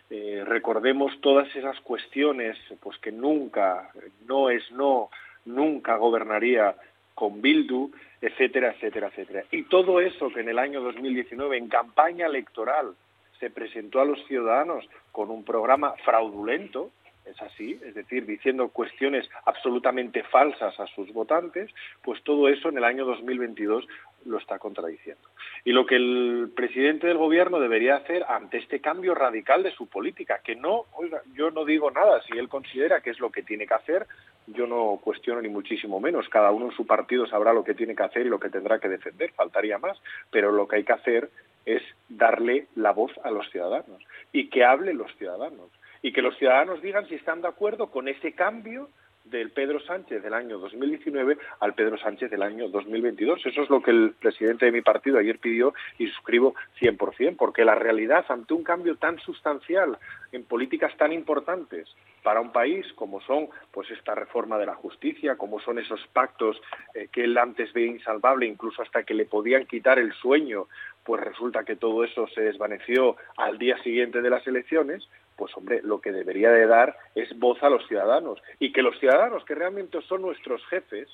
[0.09, 3.91] Eh, recordemos todas esas cuestiones, pues que nunca,
[4.27, 5.11] no es no,
[5.45, 6.75] nunca gobernaría
[7.13, 9.43] con Bildu, etcétera, etcétera, etcétera.
[9.51, 12.93] Y todo eso que en el año 2019, en campaña electoral,
[13.39, 16.91] se presentó a los ciudadanos con un programa fraudulento,
[17.25, 21.69] es así, es decir, diciendo cuestiones absolutamente falsas a sus votantes,
[22.03, 23.87] pues todo eso en el año 2022
[24.25, 25.21] lo está contradiciendo.
[25.63, 29.87] Y lo que el presidente del gobierno debería hacer ante este cambio radical de su
[29.87, 33.43] política, que no, oiga, yo no digo nada, si él considera que es lo que
[33.43, 34.07] tiene que hacer,
[34.47, 37.95] yo no cuestiono ni muchísimo menos, cada uno en su partido sabrá lo que tiene
[37.95, 40.01] que hacer y lo que tendrá que defender, faltaría más,
[40.31, 41.29] pero lo que hay que hacer
[41.65, 45.69] es darle la voz a los ciudadanos y que hablen los ciudadanos
[46.01, 48.89] y que los ciudadanos digan si están de acuerdo con ese cambio
[49.29, 53.45] del Pedro Sánchez del año 2019 al Pedro Sánchez del año 2022.
[53.45, 57.65] Eso es lo que el presidente de mi partido ayer pidió y suscribo 100%, porque
[57.65, 59.97] la realidad ante un cambio tan sustancial
[60.31, 61.87] en políticas tan importantes
[62.23, 66.61] para un país como son pues esta reforma de la justicia, como son esos pactos
[66.93, 70.67] eh, que él antes veía insalvable, incluso hasta que le podían quitar el sueño,
[71.03, 75.07] pues resulta que todo eso se desvaneció al día siguiente de las elecciones,
[75.39, 78.41] pues hombre, lo que debería de dar es voz a los ciudadanos.
[78.59, 81.07] Y que los ciudadanos que realmente son nuestros jefes,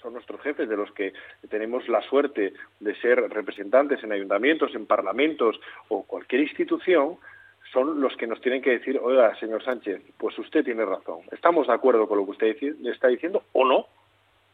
[0.00, 1.12] son nuestros jefes de los que
[1.50, 7.18] tenemos la suerte de ser representantes en ayuntamientos, en parlamentos o cualquier institución,
[7.70, 11.66] son los que nos tienen que decir, oiga, señor Sánchez, pues usted tiene razón, estamos
[11.66, 12.56] de acuerdo con lo que usted
[12.86, 13.86] está diciendo o no,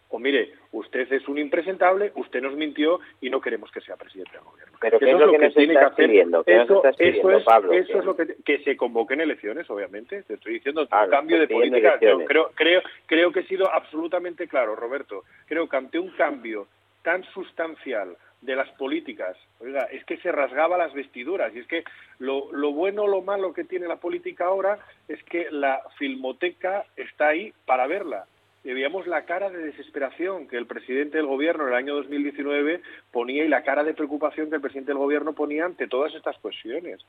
[0.09, 4.33] o mire, usted es un impresentable, usted nos mintió y no queremos que sea presidente
[4.33, 4.79] del gobierno.
[4.81, 6.11] Pero eso es lo que, que tiene que hacer.
[6.11, 10.23] Eso, eso, es, Pablo, eso es lo que, que se convoquen elecciones, obviamente.
[10.23, 11.99] Te estoy diciendo un cambio de política.
[11.99, 15.25] creo, creo, creo que he sido absolutamente claro, Roberto.
[15.47, 16.69] Creo que ante un cambio
[17.03, 19.37] tan sustancial de las políticas.
[19.59, 21.83] Oiga, es que se rasgaba las vestiduras y es que
[22.19, 24.79] lo, lo bueno o lo malo que tiene la política ahora
[25.09, 28.27] es que la filmoteca está ahí para verla
[28.73, 32.81] veíamos la cara de desesperación que el presidente del gobierno en el año 2019
[33.13, 36.39] ponía y la cara de preocupación que el presidente del gobierno ponía ante todas estas
[36.39, 37.05] cuestiones.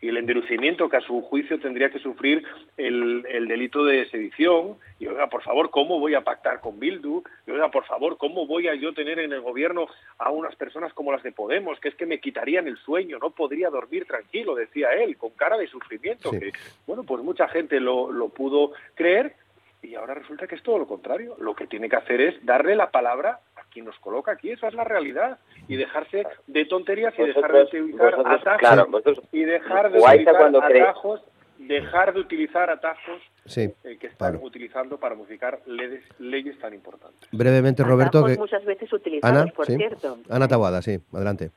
[0.00, 2.44] Y el endurecimiento que a su juicio tendría que sufrir
[2.76, 4.76] el, delito de sedición.
[4.98, 7.22] Y oiga, por favor, ¿cómo voy a pactar con Bildu?
[7.46, 9.86] Y oiga, por favor, ¿cómo voy a yo tener en el gobierno
[10.18, 11.78] a unas personas como las de Podemos?
[11.78, 15.56] Que es que me quitarían el sueño, no podría dormir tranquilo, decía él, con cara
[15.56, 16.32] de sufrimiento.
[16.32, 16.50] Que,
[16.84, 19.36] bueno, pues mucha gente lo, lo pudo creer
[19.82, 21.36] y ahora resulta que es todo lo contrario.
[21.38, 24.50] Lo que tiene que hacer es darle la palabra a quien nos coloca aquí.
[24.50, 25.38] Esa es la realidad.
[25.66, 29.18] Y dejarse de tonterías y dejar de utilizar atajos.
[29.32, 31.22] y dejar de utilizar atajos.
[31.58, 33.22] Dejar de utilizar atajos
[33.56, 37.28] eh, que están utilizando para modificar leyes, leyes tan importantes.
[37.30, 38.24] Brevemente, Roberto.
[38.24, 38.36] que...
[38.36, 40.18] muchas veces utilizados, por cierto.
[40.28, 40.98] Ana Tabuada, sí.
[41.12, 41.50] Adelante.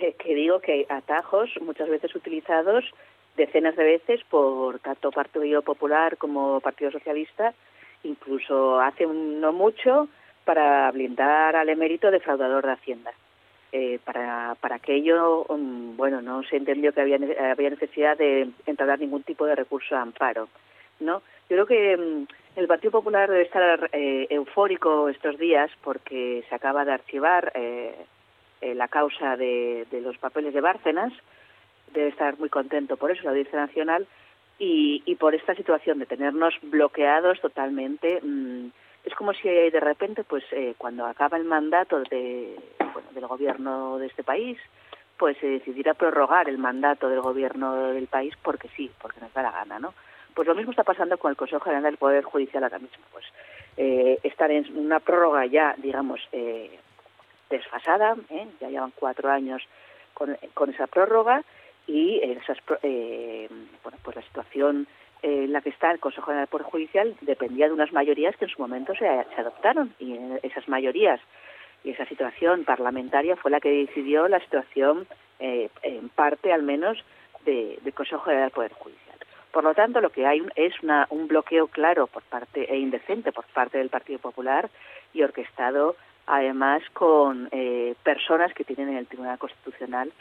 [0.00, 2.84] Eh, que digo que atajos muchas veces utilizados
[3.36, 7.54] decenas de veces por tanto Partido Popular como Partido Socialista,
[8.02, 10.08] incluso hace no mucho
[10.44, 13.12] para blindar al emérito defraudador de Hacienda.
[13.72, 17.18] Eh, para, para aquello, um, bueno, no se entendió que había,
[17.50, 20.48] había necesidad de entablar ningún tipo de recurso a amparo,
[21.00, 21.20] ¿no?
[21.50, 26.54] Yo creo que um, el Partido Popular debe estar eh, eufórico estos días porque se
[26.54, 28.06] acaba de archivar eh,
[28.62, 31.12] la causa de, de los papeles de Bárcenas,
[31.92, 34.06] debe estar muy contento por eso la Audiencia Nacional
[34.58, 38.20] y, y por esta situación de tenernos bloqueados totalmente.
[38.22, 38.68] Mm,
[39.04, 43.98] es como si de repente, pues eh, cuando acaba el mandato de, bueno, del gobierno
[43.98, 44.58] de este país,
[45.16, 49.42] pues se decidiera prorrogar el mandato del gobierno del país porque sí, porque nos da
[49.42, 49.94] la gana, ¿no?
[50.34, 53.02] Pues lo mismo está pasando con el Consejo General del Poder Judicial ahora mismo.
[53.12, 53.24] Pues
[53.76, 56.78] eh, estar en una prórroga ya, digamos, eh,
[57.48, 58.46] desfasada, ¿eh?
[58.60, 59.62] ya llevan cuatro años
[60.12, 61.42] con, con esa prórroga
[61.86, 63.48] y esas, eh,
[63.82, 64.86] bueno, pues la situación
[65.22, 68.44] en la que está el Consejo General del Poder Judicial dependía de unas mayorías que
[68.44, 71.20] en su momento se, adoptaron y esas mayorías
[71.84, 75.06] y esa situación parlamentaria fue la que decidió la situación
[75.38, 77.02] eh, en parte al menos
[77.44, 79.16] del Consejo General del Poder Judicial.
[79.52, 83.32] Por lo tanto, lo que hay es una, un bloqueo claro por parte e indecente
[83.32, 84.68] por parte del Partido Popular
[85.14, 90.12] y orquestado además con eh, personas que tienen en el Tribunal Constitucional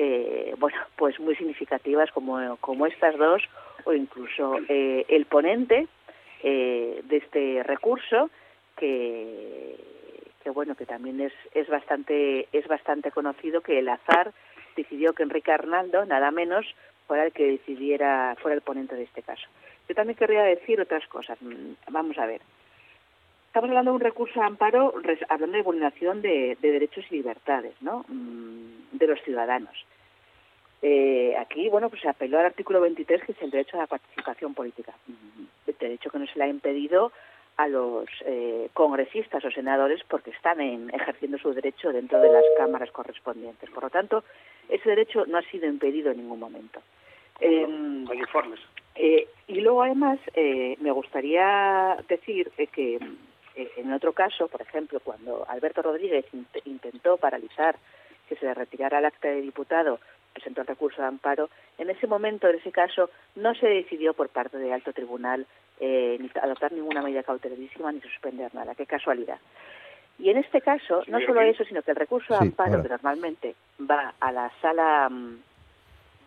[0.00, 3.42] eh, bueno, pues muy significativas como, como estas dos
[3.84, 5.88] o incluso eh, el ponente
[6.44, 8.30] eh, de este recurso
[8.76, 9.76] que,
[10.44, 14.32] que bueno que también es, es bastante es bastante conocido que el azar
[14.76, 16.64] decidió que Enrique Arnaldo nada menos
[17.08, 19.48] fuera el que decidiera fuera el ponente de este caso.
[19.88, 21.42] Yo también querría decir otras cosas.
[21.42, 22.40] Mm, vamos a ver.
[23.58, 24.94] Estamos hablando de un recurso de amparo,
[25.28, 28.04] hablando de vulneración de, derechos y libertades, ¿no?
[28.06, 29.84] Mm, de los ciudadanos.
[30.80, 33.86] Eh, aquí, bueno, pues se apeló al artículo 23, que es el derecho a la
[33.88, 34.94] participación política.
[35.66, 37.10] El derecho que no se le ha impedido
[37.56, 42.92] a los eh, congresistas o senadores porque están ejerciendo su derecho dentro de las cámaras
[42.92, 43.68] correspondientes.
[43.70, 44.22] Por lo tanto,
[44.68, 46.80] ese derecho no ha sido impedido en ningún momento.
[47.40, 48.60] Em, Hay informes.
[48.94, 53.00] Eh, y luego, además, me gustaría decir que
[53.76, 56.26] en otro caso, por ejemplo, cuando Alberto Rodríguez
[56.64, 57.76] intentó paralizar
[58.28, 59.98] que se le retirara el acta de diputado
[60.38, 64.28] presentó el recurso de amparo, en ese momento, en ese caso, no se decidió por
[64.28, 65.46] parte del alto tribunal
[65.80, 68.74] eh, ni adoptar ninguna medida cautelosísima ni suspender nada.
[68.74, 69.38] Qué casualidad.
[70.18, 73.54] Y en este caso, no solo eso, sino que el recurso de amparo, que normalmente
[73.80, 75.38] va a la sala, mm,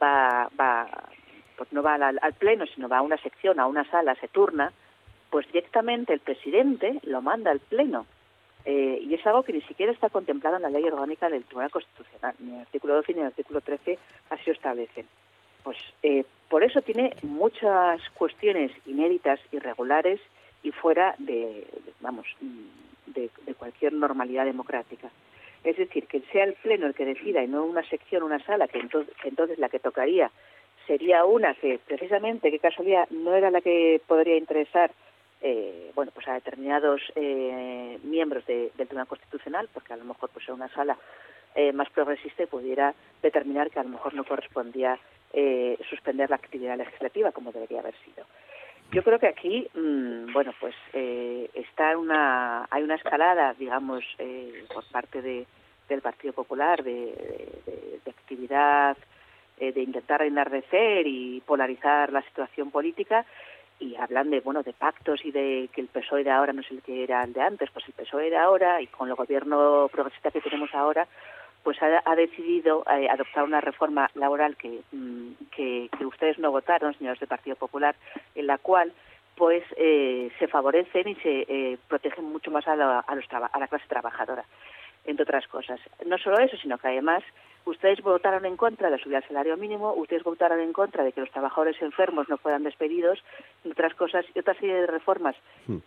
[0.02, 0.88] va, va
[1.58, 4.28] pues no va al, al, pleno, sino va a una sección, a una sala, se
[4.30, 4.72] turna,
[5.32, 8.06] pues directamente el presidente lo manda al pleno
[8.66, 11.72] eh, y es algo que ni siquiera está contemplado en la ley orgánica del Tribunal
[11.72, 13.98] Constitucional, ni en el artículo 12 ni en el artículo 13
[14.30, 15.08] así lo establecen.
[15.64, 20.20] Pues eh, por eso tiene muchas cuestiones inéditas, irregulares
[20.64, 21.66] y fuera de,
[22.02, 22.28] vamos,
[23.08, 25.10] de, cualquier normalidad democrática.
[25.64, 28.68] Es decir, que sea el Pleno el que decida y no una sección, una sala,
[28.68, 30.32] que entonces, entonces la que tocaría
[30.88, 34.92] sería una que precisamente, qué casualidad, no era la que podría interesar
[35.42, 40.48] eh, bueno, pues a determinados eh, miembros del Tribunal Constitucional, porque a lo mejor pues
[40.50, 40.98] una sala
[41.56, 44.98] eh, más progresista pudiera determinar que a lo mejor no correspondía
[45.34, 48.26] eh, suspender la actividad legislativa como debería haber sido.
[48.92, 54.66] Yo creo que aquí, mm, bueno, pues eh, está una, hay una escalada, digamos, eh,
[54.74, 55.46] por parte de,
[55.88, 56.92] del Partido Popular de,
[57.66, 58.98] de- de actividad,
[59.60, 63.26] de intentar enardecer y polarizar la situación política
[63.82, 66.72] y hablan de, bueno, de pactos y de que el PSOE de ahora no es
[66.72, 69.90] el que era el de antes, pues el PSOE de ahora y con el gobierno
[69.92, 71.08] progresista que tenemos ahora,
[71.64, 76.94] pues ha, decidido eh, adoptar una reforma laboral que, mm, que, que ustedes no votaron,
[76.94, 77.96] señores del Partido Popular,
[78.36, 78.94] en la cual
[79.36, 83.50] pues eh, se favorecen y se eh, protegen mucho más a la, a, los traba-
[83.52, 84.44] a la clase trabajadora,
[85.06, 85.80] entre otras cosas.
[86.06, 87.24] No solo eso, sino que además
[87.66, 91.22] ustedes votaron en contra de subir el salario mínimo, ustedes votaron en contra de que
[91.22, 93.24] los trabajadores enfermos no fueran despedidos,
[93.64, 95.36] entre otras cosas, y otra serie de reformas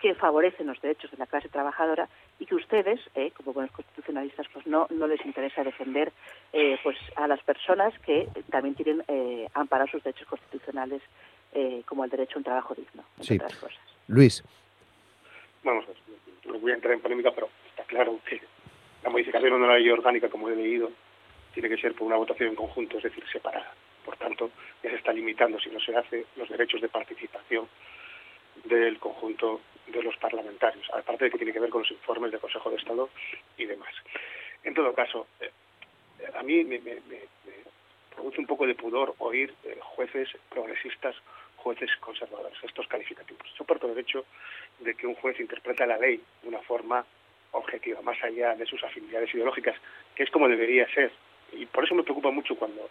[0.01, 2.09] que favorecen los derechos de la clase trabajadora
[2.39, 6.13] y que ustedes, eh, como buenos constitucionalistas, pues no, no les interesa defender
[6.53, 11.03] eh, pues a las personas que también tienen eh, amparar sus derechos constitucionales
[11.53, 13.35] eh, como el derecho a un trabajo digno, entre Sí.
[13.37, 13.79] otras cosas.
[14.09, 14.43] Luis,
[15.63, 15.97] Vamos a ver,
[16.45, 18.39] no voy a entrar en polémica, pero está claro que
[19.03, 20.91] la modificación de una ley orgánica, como he leído,
[21.55, 23.73] tiene que ser por una votación en conjunto, es decir, separada.
[24.05, 24.51] Por tanto,
[24.83, 27.69] ya se está limitando, si no se hace, los derechos de participación
[28.65, 32.41] del conjunto de los parlamentarios, aparte de que tiene que ver con los informes del
[32.41, 33.09] Consejo de Estado
[33.57, 33.95] y demás.
[34.63, 35.51] En todo caso, eh,
[36.35, 37.03] a mí me, me-
[38.15, 41.17] produce un poco de pudor oír eh, jueces progresistas,
[41.57, 43.43] jueces conservadores, estos calificativos.
[43.59, 44.25] Yo parto del hecho
[44.79, 47.05] de que un juez interpreta la ley de una forma
[47.53, 49.77] objetiva, más allá de sus afinidades ideológicas,
[50.15, 51.11] que es como debería ser.
[51.53, 52.89] Y por eso me preocupa mucho cuando,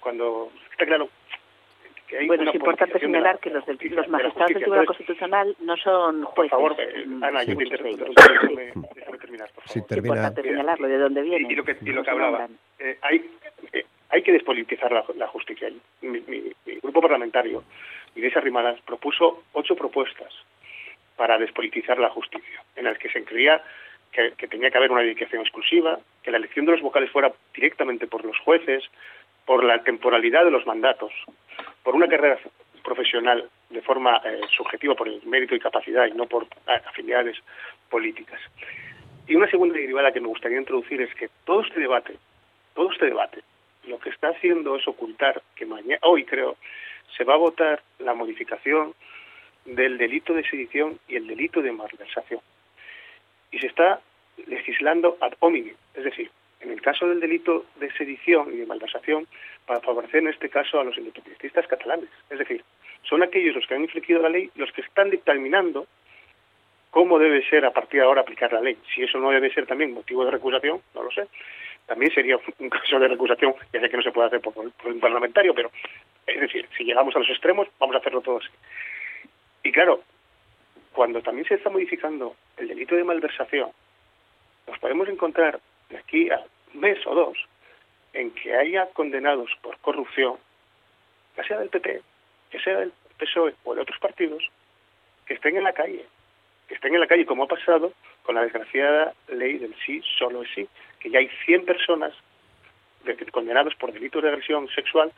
[0.00, 1.08] cuando está claro
[2.06, 4.12] que hay Bueno, una es importante de la- señalar que los, del- justicia, los de
[4.12, 4.60] magistrados del justicia.
[4.64, 6.50] Tribunal Constitucional no son por jueces.
[6.50, 8.14] favor, eh, Ana, yo te de interrumpo, ellos.
[8.14, 9.82] déjame, déjame terminar, por Sí, favor.
[9.82, 10.14] Es termina.
[10.14, 11.48] importante Mira, señalarlo, de dónde viene.
[11.48, 13.30] Y, y lo que, y lo que hablaba, eh, hay,
[13.72, 15.68] eh, hay que despolitizar la, la justicia.
[16.02, 17.64] Mi, mi- mi grupo parlamentario,
[18.14, 20.32] Iglesia Rimadas, propuso ocho propuestas
[21.16, 23.60] para despolitizar la justicia, en las que se creía
[24.36, 28.06] que, tenía que haber una dedicación exclusiva, que la elección de los vocales fuera directamente
[28.06, 28.84] por los jueces,
[29.44, 31.12] por la temporalidad de los mandatos,
[31.82, 32.38] por una carrera
[32.82, 37.36] profesional de forma eh, subjetiva por el mérito y capacidad y no por afinidades
[37.90, 38.40] políticas.
[39.26, 42.16] Y una segunda derivada que me gustaría introducir es que todo este debate,
[42.74, 43.42] todo este debate,
[43.86, 46.56] lo que está haciendo es ocultar que mañana, hoy creo,
[47.16, 48.94] se va a votar la modificación
[49.64, 52.40] del delito de sedición y el delito de malversación.
[53.50, 54.00] Y se está
[54.46, 56.30] legislando ad hominem, es decir,
[56.60, 59.26] en el caso del delito de sedición y de malversación,
[59.66, 62.08] para favorecer en este caso a los independentistas catalanes.
[62.30, 62.64] Es decir,
[63.02, 65.86] son aquellos los que han infringido la ley los que están dictaminando
[66.90, 68.76] cómo debe ser a partir de ahora aplicar la ley.
[68.94, 71.26] Si eso no debe ser también motivo de recusación, no lo sé.
[71.86, 74.92] También sería un caso de recusación, ya sé que no se puede hacer por, por
[74.92, 75.70] un parlamentario, pero
[76.26, 78.48] es decir, si llegamos a los extremos, vamos a hacerlo todo así.
[79.62, 80.02] Y claro,
[80.96, 83.68] cuando también se está modificando el delito de malversación,
[84.66, 86.40] nos podemos encontrar de aquí a
[86.72, 87.36] un mes o dos
[88.14, 90.36] en que haya condenados por corrupción,
[91.36, 92.00] ya sea del PP,
[92.50, 94.42] ya sea del PSOE o de otros partidos,
[95.26, 96.06] que estén en la calle,
[96.66, 97.92] que estén en la calle como ha pasado
[98.22, 100.66] con la desgraciada ley del sí, solo es sí,
[100.98, 102.14] que ya hay 100 personas
[103.04, 105.12] de- condenadas por delitos de agresión sexual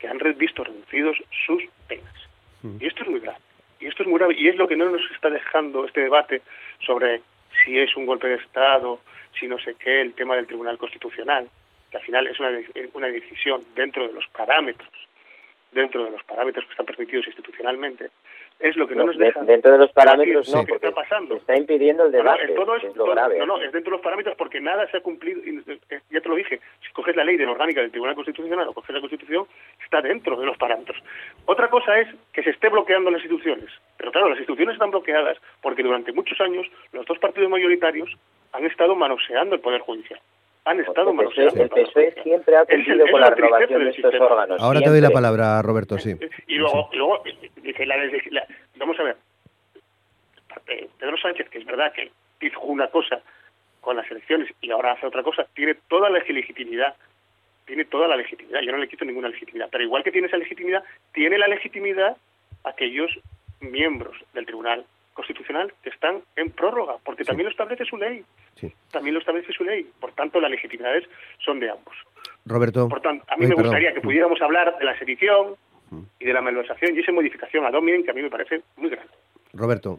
[0.00, 2.14] que han visto reducidos sus penas.
[2.80, 3.38] Y esto es muy grave.
[3.84, 6.40] Y esto es muy grave y es lo que no nos está dejando este debate
[6.84, 7.20] sobre
[7.64, 9.00] si es un golpe de Estado,
[9.38, 11.48] si no sé qué, el tema del Tribunal Constitucional,
[11.90, 14.88] que al final es una, de- una decisión dentro de los parámetros,
[15.70, 18.10] dentro de los parámetros que están permitidos institucionalmente,
[18.60, 20.86] es lo que no, No, nos de- deja dentro de los parámetros decir no, porque
[20.86, 21.34] está pasando.
[21.34, 23.38] se está impidiendo el No, no, debate, todo es, es lo todo- grave.
[23.38, 25.40] no, no, es dentro de los parámetros porque nada se ha cumplido.
[25.44, 28.14] y, eh, ya te lo dije, si coges la ley de la orgánica del Tribunal
[28.14, 29.46] Constitucional o coges la Constitución,
[29.82, 30.96] está dentro de los parámetros.
[31.46, 33.70] Otra cosa es que se esté bloqueando las instituciones.
[33.98, 38.10] Pero claro, las instituciones están bloqueadas porque durante muchos años los dos partidos mayoritarios
[38.52, 40.20] han estado manoseando el Poder Judicial.
[40.66, 43.84] Han estado el PSOE, manoseando el PSOE siempre ha Es el- cumplido con la renovación
[43.84, 44.26] de estos sistema.
[44.26, 44.62] órganos.
[44.62, 46.14] ahora te doy la palabra, Roberto, sí.
[46.46, 47.22] Y luego, y luego
[47.62, 47.96] dice la,
[48.30, 48.46] la-
[48.76, 49.16] vamos a ver,
[50.68, 52.10] eh, Pedro Sánchez, que es verdad que
[52.40, 53.20] dijo una cosa
[53.80, 56.94] con las elecciones y ahora hace otra cosa, tiene toda la legitimidad,
[57.66, 60.38] tiene toda la legitimidad, yo no le quito ninguna legitimidad, pero igual que tiene esa
[60.38, 62.16] legitimidad, tiene la legitimidad
[62.64, 63.10] aquellos
[63.60, 68.24] miembros del Tribunal Constitucional que están en prórroga, porque también lo establece su ley,
[68.56, 68.72] Sí.
[68.90, 71.04] también lo establece su ley, por tanto las legitimidades
[71.44, 71.94] son de ambos.
[72.44, 72.88] Roberto.
[72.88, 73.64] Por tanto, a mí Ay, me perdón.
[73.70, 75.56] gustaría que pudiéramos hablar de la sedición
[76.18, 78.90] y de la malversación y esa modificación a dominen que a mí me parece muy
[78.90, 79.12] grande.
[79.52, 79.98] Roberto.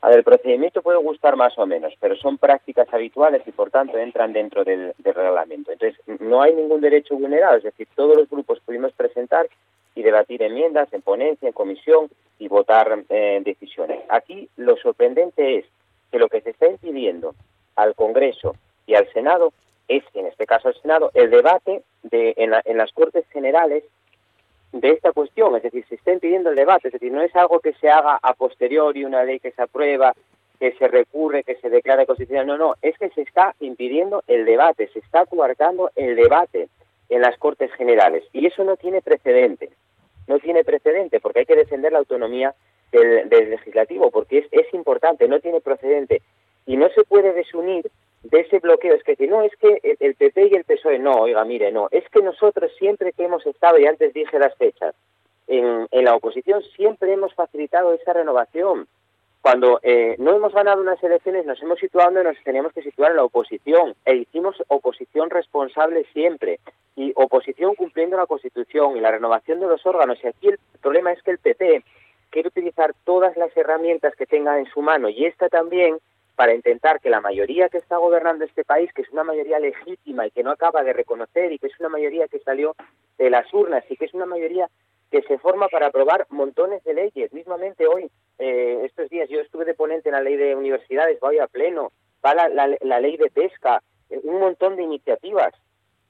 [0.00, 3.70] A ver, el procedimiento puede gustar más o menos, pero son prácticas habituales y por
[3.70, 5.72] tanto entran dentro del, del reglamento.
[5.72, 9.48] Entonces, no hay ningún derecho vulnerado, es decir, todos los grupos pudimos presentar
[9.94, 14.00] y debatir enmiendas en ponencia, en comisión y votar eh, decisiones.
[14.08, 15.64] Aquí lo sorprendente es
[16.10, 17.34] que lo que se está impidiendo
[17.76, 18.54] al Congreso
[18.86, 19.52] y al Senado
[19.88, 23.84] es, en este caso al Senado, el debate de, en, la- en las Cortes Generales
[24.72, 27.60] de esta cuestión, es decir, se está impidiendo el debate, es decir, no es algo
[27.60, 30.14] que se haga a posteriori, una ley que se aprueba,
[30.58, 34.44] que se recurre, que se declara constitucional, no, no, es que se está impidiendo el
[34.44, 36.68] debate, se está coartando el debate
[37.08, 38.24] en las Cortes Generales.
[38.32, 39.70] Y eso no tiene precedente,
[40.26, 42.54] no tiene precedente porque hay que defender la autonomía
[42.92, 46.22] del, del legislativo porque es, es importante, no tiene precedente
[46.66, 47.90] y no se puede desunir
[48.22, 48.94] de ese bloqueo.
[48.94, 51.88] Es que no, es que el- el PP y el PSOE, no, oiga, mire, no,
[51.90, 54.94] es que nosotros siempre que hemos estado, y antes dije las fechas,
[55.46, 58.86] en, en la oposición siempre hemos facilitado esa renovación.
[59.44, 63.10] Cuando eh, no hemos ganado unas elecciones, nos hemos situado donde nos teníamos que situar
[63.10, 66.60] en la oposición, e hicimos oposición responsable siempre,
[66.96, 70.16] y oposición cumpliendo la Constitución y la renovación de los órganos.
[70.24, 71.84] Y aquí el problema es que el PP
[72.30, 75.98] quiere utilizar todas las herramientas que tenga en su mano, y esta también,
[76.36, 80.26] para intentar que la mayoría que está gobernando este país, que es una mayoría legítima
[80.26, 82.74] y que no acaba de reconocer y que es una mayoría que salió
[83.18, 84.70] de las urnas y que es una mayoría
[85.14, 87.32] que se forma para aprobar montones de leyes.
[87.32, 91.28] Mismamente hoy, eh, estos días, yo estuve de ponente en la ley de universidades, va
[91.28, 91.92] hoy a pleno,
[92.24, 95.52] va la, la- ley de pesca, eh, un montón de iniciativas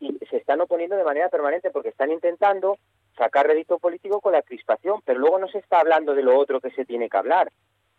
[0.01, 2.79] y se están oponiendo de manera permanente porque están intentando
[3.15, 6.63] sacar rédito político con la crispación, pero luego no se está hablando de lo otro
[6.63, 7.51] que se tiene que hablar.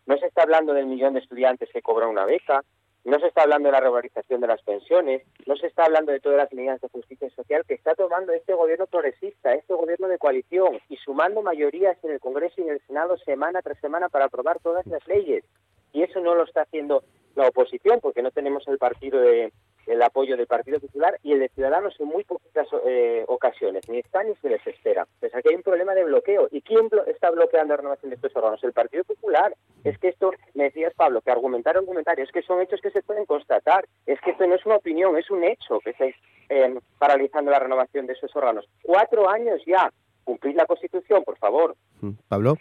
[0.06, 2.64] No se está hablando del millón de estudiantes que cobran una beca,
[3.06, 6.18] no se está hablando de la regularización de las pensiones, no se está hablando de
[6.18, 10.18] todas las medidas de justicia social que está tomando este gobierno progresista, este gobierno de
[10.18, 14.24] coalición, y sumando mayorías en el Congreso y en el Senado semana tras semana para
[14.24, 15.44] aprobar todas las leyes.
[15.92, 17.04] Y eso no lo está haciendo
[17.36, 19.52] la oposición, porque no tenemos el partido de,
[19.86, 23.98] el apoyo del Partido Popular y el de Ciudadanos en muy poquitas eh, ocasiones, ni
[23.98, 25.06] está ni se les espera.
[25.20, 26.48] Pues aquí hay un problema de bloqueo.
[26.50, 28.62] ¿Y quién blo- está bloqueando la renovación de estos órganos?
[28.64, 29.54] El Partido Popular.
[29.84, 33.02] Es que esto, me decías Pablo, que argumentar argumentar, es que son hechos que se
[33.02, 33.86] pueden constatar.
[34.06, 36.16] Es que esto no es una opinión, es un hecho que estáis
[36.48, 38.68] eh, paralizando la renovación de esos órganos.
[38.82, 39.90] Cuatro años ya.
[40.24, 41.76] Cumplid la Constitución, por favor.
[42.00, 42.54] Mm, Pablo.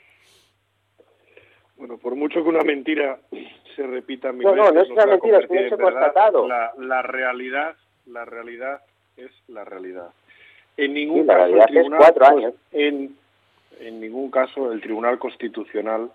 [1.77, 3.19] Bueno, por mucho que una mentira
[3.75, 5.47] se repita mil No, no, veces, no es se una va a mentira, es un
[5.49, 6.01] convertir hecho en verdad.
[6.01, 6.47] constatado.
[6.47, 8.81] La, la realidad, la realidad
[9.17, 10.09] es la realidad.
[10.77, 12.53] En ningún Sí, la caso el realidad es tribunal, cuatro años.
[12.71, 13.17] En,
[13.79, 16.11] en ningún caso el Tribunal Constitucional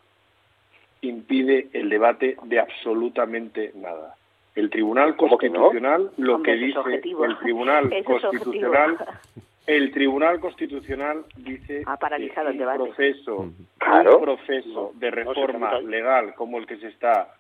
[1.02, 4.16] impide el debate de absolutamente nada.
[4.54, 5.61] El Tribunal ¿Cómo que no?
[5.61, 9.11] Constitucional lo Hombre, que es dice el Tribunal es Constitucional objetivo.
[9.77, 12.79] el Tribunal Constitucional dice Ha paralizado que el debate.
[12.85, 14.18] proceso, Claro.
[14.18, 17.35] un proceso de reforma legal como el que se está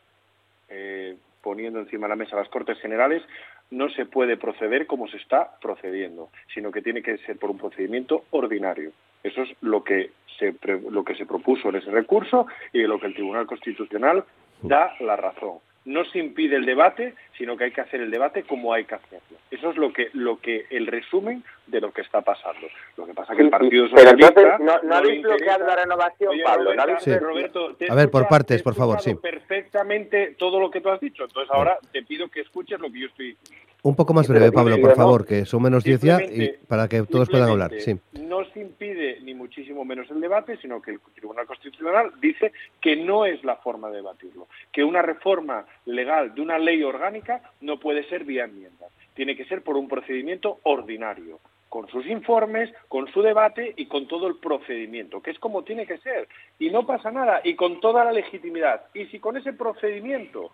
[0.68, 3.22] eh, poniendo encima de la mesa las Cortes Generales
[3.70, 7.58] no se puede proceder como se está procediendo, sino que tiene que ser por un
[7.58, 8.90] procedimiento ordinario.
[9.22, 12.88] Eso es lo que se pre- lo que se propuso en ese recurso y de
[12.88, 14.24] lo que el Tribunal Constitucional
[14.62, 15.58] da la razón.
[15.84, 18.96] No se impide el debate, sino que hay que hacer el debate como hay que
[18.96, 19.38] hacerlo.
[19.50, 22.66] Eso es lo que lo que el resumen de lo que está pasando.
[22.98, 25.22] Lo que pasa es que el Partido sí, pero Socialista entonces no, no le habéis
[25.22, 26.64] bloqueado la renovación, Oye, Pablo.
[26.64, 27.18] ¿no Roberta, habéis Sí.
[27.18, 29.14] Roberto, te A ver, por partes, por favor, sí.
[29.14, 31.24] Perfectamente todo lo que tú has dicho.
[31.24, 33.36] Entonces ahora te pido que escuches lo que yo estoy
[33.82, 37.02] Un poco más breve, Pablo, por favor, que son menos 10 ya y para que
[37.04, 37.72] todos puedan hablar.
[37.78, 37.98] Sí.
[38.20, 42.96] No se impide ni muchísimo menos el debate, sino que el Tribunal Constitucional dice que
[42.96, 47.80] no es la forma de debatirlo, que una reforma legal de una ley orgánica no
[47.80, 53.06] puede ser vía enmienda, tiene que ser por un procedimiento ordinario, con sus informes, con
[53.12, 56.28] su debate y con todo el procedimiento, que es como tiene que ser.
[56.58, 58.82] Y no pasa nada, y con toda la legitimidad.
[58.92, 60.50] Y si con ese procedimiento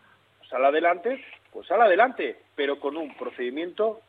[0.49, 1.23] sale adelante,
[1.53, 4.01] pues sale adelante, pero con un procedimiento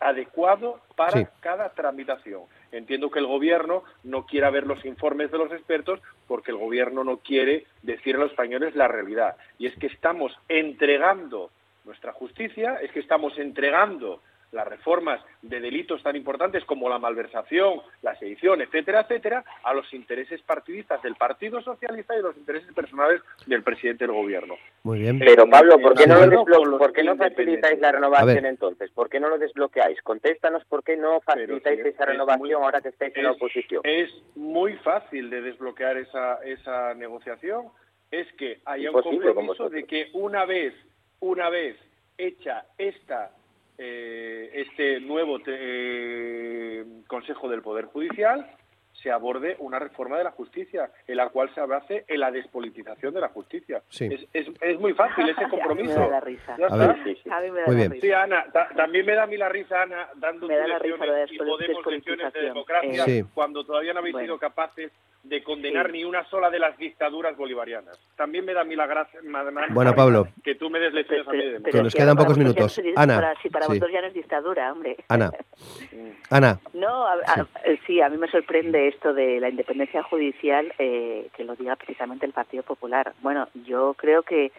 [0.00, 1.26] adecuado para Sí.
[1.40, 2.42] cada tramitación.
[2.72, 7.04] Entiendo que el gobierno no quiera ver los informes de los expertos porque el gobierno
[7.04, 9.36] no quiere decir a los españoles la realidad.
[9.58, 11.50] Y es que estamos entregando
[11.84, 14.20] nuestra justicia, es que estamos entregando
[14.56, 19.92] las reformas de delitos tan importantes como la malversación, la sedición, etcétera, etcétera, a los
[19.94, 24.54] intereses partidistas del Partido Socialista y los intereses personales del presidente del gobierno.
[24.82, 25.18] Muy bien.
[25.18, 28.90] Pero Pablo, ¿por qué no, lo desblo- ¿por qué no facilitáis la A renovación entonces?
[28.90, 30.00] ¿Por qué no lo desbloqueáis?
[30.02, 33.82] Contéstanos por qué no facilitáis esa es renovación muy- ahora que estáis en la oposición.
[33.84, 37.66] Es muy fácil de desbloquear esa, esa negociación.
[38.10, 40.72] Es que haya un Imposible con compromiso de que una vez,
[41.20, 41.76] una vez
[42.16, 43.30] hecha esta,
[43.78, 48.50] eh, este nuevo te- eh, Consejo del Poder Judicial,
[48.92, 53.12] se aborde una reforma de la justicia, en la cual se base en la despolitización
[53.12, 53.82] de la justicia.
[53.90, 54.06] Sí.
[54.10, 55.92] Es, es, es muy fácil ese compromiso.
[55.92, 56.56] A mí me da risa.
[56.58, 56.96] Ya A ver.
[57.04, 57.30] Sí, sí.
[57.30, 57.92] A mí me da Muy la bien.
[57.92, 58.06] risa.
[58.06, 60.78] Sí, Ana, ta- también me da a mí la risa, Ana, dando Me da la
[60.78, 63.22] risa lo de y Podemos lecciones de democracia Sí.
[63.34, 64.26] cuando todavía no habéis Bueno.
[64.26, 64.90] sido capaces
[65.28, 65.92] de condenar Sí.
[65.92, 67.98] ni una sola de las dictaduras bolivarianas.
[68.16, 70.28] También me da a mí la gracia ma- ma- Bueno, Pablo.
[70.44, 71.62] que tú me des lecciones a mí de.
[71.70, 72.80] Que nos quedan pocos ya minutos.
[72.94, 73.70] Ana, para- si para sí.
[73.72, 74.96] vosotros ya no es dictadura, hombre.
[75.08, 75.30] Ana,
[76.30, 77.46] Ana, No, a- a-
[77.86, 82.26] sí, a mí me sorprende esto de la independencia judicial eh, que lo diga precisamente
[82.26, 83.12] el Partido Popular.
[83.22, 84.52] Bueno, yo creo que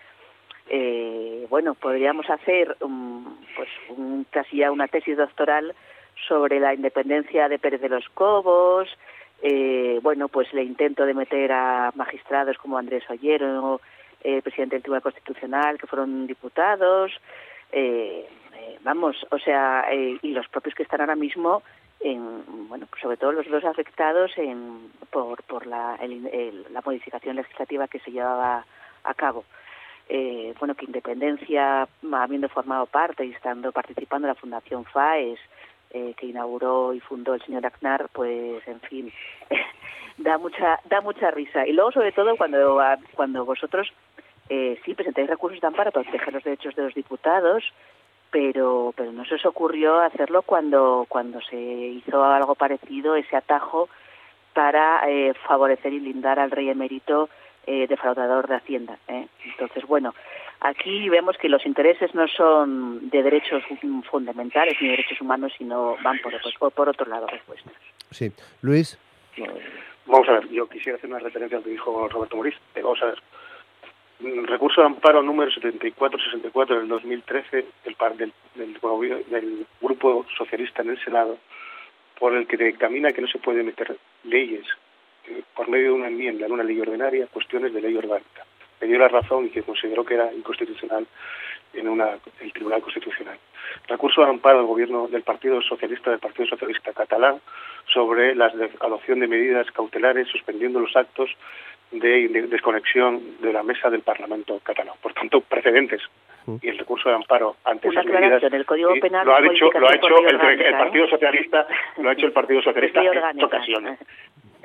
[0.70, 5.74] eh, bueno podríamos hacer un, pues un, casi ya una tesis doctoral
[6.28, 8.89] sobre la independencia de Pérez de los Cobos,
[9.41, 13.81] eh, bueno pues el intento de meter a magistrados como Andrés Ollero,
[14.23, 17.11] eh, presidente del Tribunal Constitucional, que fueron diputados.
[17.71, 21.61] Eh, eh, vamos, o sea, eh, y los propios que están ahora mismo
[21.99, 26.81] en, bueno, pues sobre todo los dos afectados en, por, por la, el- el- la
[26.85, 28.65] modificación legislativa que se llevaba
[29.03, 29.45] a cabo.
[30.09, 35.39] Eh, bueno, que Independencia, habiendo formado parte y estando participando en la Fundación FAES,
[35.91, 39.13] eh, que inauguró y fundó el señor Aznar, pues, en fin,
[40.17, 41.65] da mucha da mucha risa.
[41.65, 42.79] Y luego, sobre todo, cuando,
[43.15, 43.91] cuando vosotros
[44.49, 47.63] eh, sí presentáis recursos de para proteger los derechos de los diputados,
[48.31, 53.89] pero pero no se os ocurrió hacerlo cuando cuando se hizo algo parecido ese atajo
[54.53, 57.29] para eh, favorecer y blindar al rey emérito
[57.67, 58.97] eh, defraudador de Hacienda.
[59.07, 59.27] ¿eh?
[59.43, 60.15] Entonces, bueno,
[60.61, 63.63] aquí vemos que los intereses no son de derechos
[64.09, 67.73] fundamentales ni derechos humanos, sino van por, por, por otro lado respuestas.
[68.11, 68.31] sí.
[68.61, 68.97] Luis,
[70.05, 72.55] Vamos a ver, yo quisiera hacer una referencia a lo que dijo Roberto Morís.
[72.75, 73.21] Eh, Vamos a ver.
[74.19, 78.73] Mm, Recurso de amparo número 7464 del 2013 del, par- del, del,
[79.29, 81.37] del Grupo Socialista en el Senado,
[82.17, 84.65] por el que dictamina que no se puede meter leyes
[85.27, 88.45] eh, por medio de una enmienda en una ley ordinaria, cuestiones de ley orgánica.
[88.82, 91.07] Me dio la razón y que consideró que era inconstitucional
[91.73, 93.38] en una, el Tribunal Constitucional.
[93.88, 97.39] Recurso de amparo del gobierno del Partido Socialista del Partido Socialista catalán
[97.93, 101.30] sobre la adopción de medidas cautelares suspendiendo los actos
[101.91, 104.95] de, de desconexión de la mesa del Parlamento catalán.
[105.01, 106.01] Por tanto, precedentes.
[106.61, 109.69] Y el recurso de amparo ante Una esas medidas el Código Penal lo ha hecho,
[109.69, 110.38] lo ha hecho el,
[110.78, 111.09] Partido ¿eh?
[111.09, 111.67] Socialista,
[111.97, 113.99] lo ha hecho el Partido Socialista en ocasiones.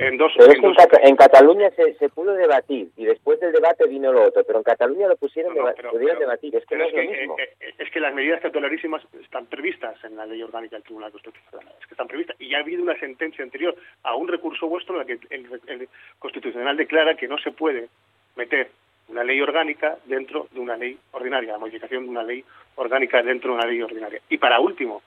[0.07, 2.89] En dos, Pero es en que en, dos- Cata- en Cataluña se, se pudo debatir
[2.97, 5.77] y después del debate vino lo otro, pero en Cataluña lo pusieron, No, no, deba-
[5.77, 7.37] pero- pudieron pero- debatir, es que no es, es lo que, mismo.
[7.39, 11.13] eh, eh, es que las medidas cautelarísimas están previstas en la ley orgánica del Tribunal
[11.13, 11.73] Constitucional.
[11.81, 12.37] Es que están previstas.
[12.41, 15.47] Y ya ha habido una sentencia anterior a un recurso vuestro en la que el,
[15.67, 15.89] el
[16.19, 17.89] Constitucional declara que no se puede
[18.37, 18.71] meter
[19.09, 22.45] una ley orgánica dentro de una ley ordinaria, la modificación de una ley
[22.77, 24.21] orgánica dentro de una ley ordinaria.
[24.31, 25.03] Y para último,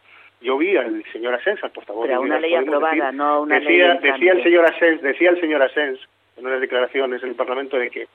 [0.45, 3.59] yo vi al señor Asens, al portavoz Pero de una ley aprobada, decir- no una
[3.59, 5.99] ley decía, en decía el señor Asens, decía el señor Asens
[6.37, 8.07] en unas declaraciones en el Parlamento de que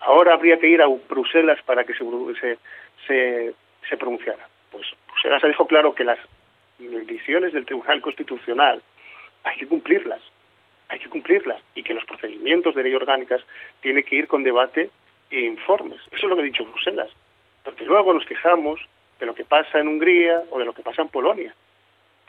[0.00, 2.04] ahora habría que ir a Bruselas para que se,
[2.40, 2.58] se,
[3.06, 3.54] se,
[3.88, 4.46] se pronunciara.
[4.70, 6.18] Pues Bruselas ha dejado claro que las
[6.78, 8.82] decisiones del Tribunal Constitucional
[9.44, 10.20] hay que cumplirlas,
[10.88, 13.40] hay que cumplirlas, y que los procedimientos de ley orgánicas
[13.80, 14.90] tienen que ir con debate
[15.30, 16.00] e informes.
[16.12, 17.10] Eso es lo que ha dicho Bruselas.
[17.62, 18.80] Porque luego nos quejamos
[19.18, 21.54] de lo que pasa en Hungría o de lo que pasa en Polonia.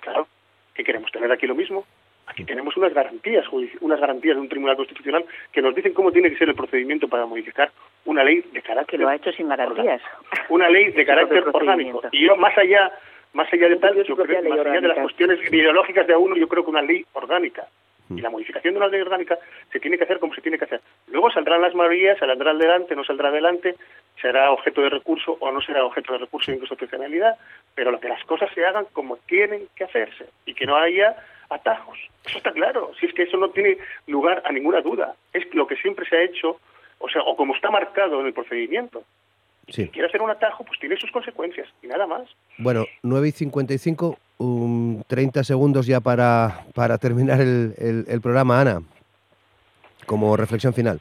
[0.02, 0.28] Claro,
[0.74, 1.12] ¿qué queremos?
[1.12, 1.86] ¿Tener aquí lo mismo?
[2.28, 3.46] Aquí tenemos unas garantías,
[3.82, 7.08] unas garantías de un tribunal constitucional que nos dicen cómo tiene que ser el procedimiento
[7.08, 7.72] para modificar
[8.06, 10.02] una ley de Que carácter lo ha hecho sin garantías.
[10.50, 12.02] una ley de carácter orgánico.
[12.12, 12.92] Y yo, más allá,
[13.34, 16.36] más allá de tal, yo creo, más allá de las cuestiones ideológicas de a uno,
[16.36, 17.68] yo creo que una ley orgánica.
[18.10, 19.40] Y la modificación de una ley orgánica
[19.72, 20.82] se tiene que hacer como se tiene que hacer.
[21.08, 23.76] Luego saldrán las mayorías, saldrá adelante, no saldrá adelante,
[24.22, 27.36] será objeto de recurso o no será objeto de recurso de inconstitucionalidad,
[27.74, 31.16] pero lo que las cosas se hagan como tienen que hacerse y que no haya
[31.50, 31.98] atajos.
[32.26, 33.78] Eso está claro, si es que eso no tiene
[34.08, 35.16] lugar a ninguna duda.
[35.34, 36.60] Es lo que siempre se ha hecho,
[37.00, 39.04] o sea, o como está marcado en el procedimiento.
[39.70, 39.88] sí.
[39.90, 42.30] Quiere hacer un atajo, pues tiene sus consecuencias y nada más.
[42.58, 48.62] Bueno, 9 y 55, um, 30 segundos ya para, para terminar el, el- el programa,
[48.62, 48.82] Ana,
[50.06, 51.00] como reflexión final.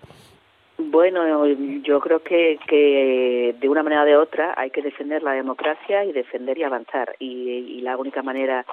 [0.78, 1.47] Bueno,
[1.82, 6.05] yo creo que, que de una manera o de otra hay que defender la democracia
[6.05, 7.14] y defender y avanzar.
[7.18, 7.26] Y,
[7.78, 8.64] y la única manera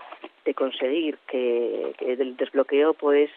[0.45, 3.29] de conseguir que, que el desbloqueo, pues,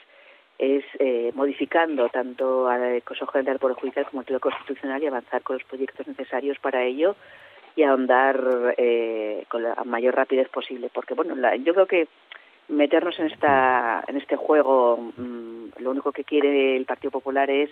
[0.59, 5.07] es eh, modificando tanto al Consejo General del Poder Judicial como al Tribunal Constitucional y
[5.09, 7.17] avanzar con los proyectos necesarios para ello
[7.77, 10.91] y ahondar eh, con la mayor rapidez posible.
[10.93, 12.09] Porque, bueno, la- yo creo que
[12.69, 17.69] meternos en esta en este juego mm, lo único que quiere el Partido Popular es,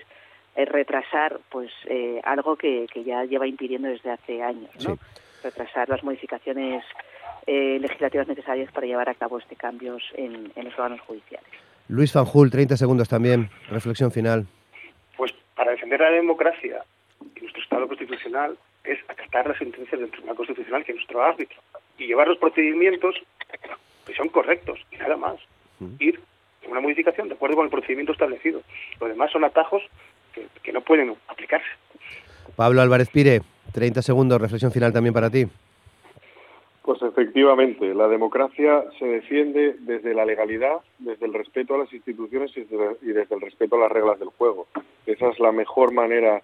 [0.55, 4.97] es retrasar pues eh, algo que, que ya lleva impidiendo desde hace años ¿no?
[4.97, 5.01] Sí.
[5.45, 6.85] retrasar las modificaciones
[7.47, 11.49] eh, legislativas necesarias para llevar a cabo este cambios en, en los órganos judiciales
[11.89, 14.47] Luis Fanjul, 30 segundos también, reflexión final.
[15.17, 16.85] Pues para defender la democracia
[17.35, 21.59] y nuestro Estado constitucional es acatar las sentencias del Tribunal Constitucional, que es nuestro árbitro,
[21.99, 23.14] y llevar los procedimientos
[24.07, 25.37] que son correctos, y nada más.
[25.99, 26.20] Ir
[26.62, 28.62] en una modificación de acuerdo con el procedimiento establecido.
[29.01, 29.83] Lo demás son atajos
[30.33, 31.66] que, que no pueden aplicarse.
[32.57, 33.41] Pablo Álvarez Pire,
[33.72, 35.47] 30 segundos, reflexión final también para ti.
[36.83, 42.51] Pues efectivamente, la democracia se defiende desde la legalidad, desde el respeto a las instituciones
[42.57, 42.64] y
[43.12, 44.66] desde el respeto a las reglas del juego.
[45.07, 46.43] Esa es la mejor manera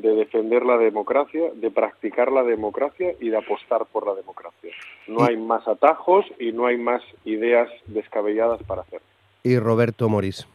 [0.00, 4.72] de defender la democracia, de practicar la democracia y de apostar por la democracia.
[5.06, 9.00] No hay más atajos y no hay más ideas descabelladas para hacer.
[9.44, 10.48] Y Roberto Morís.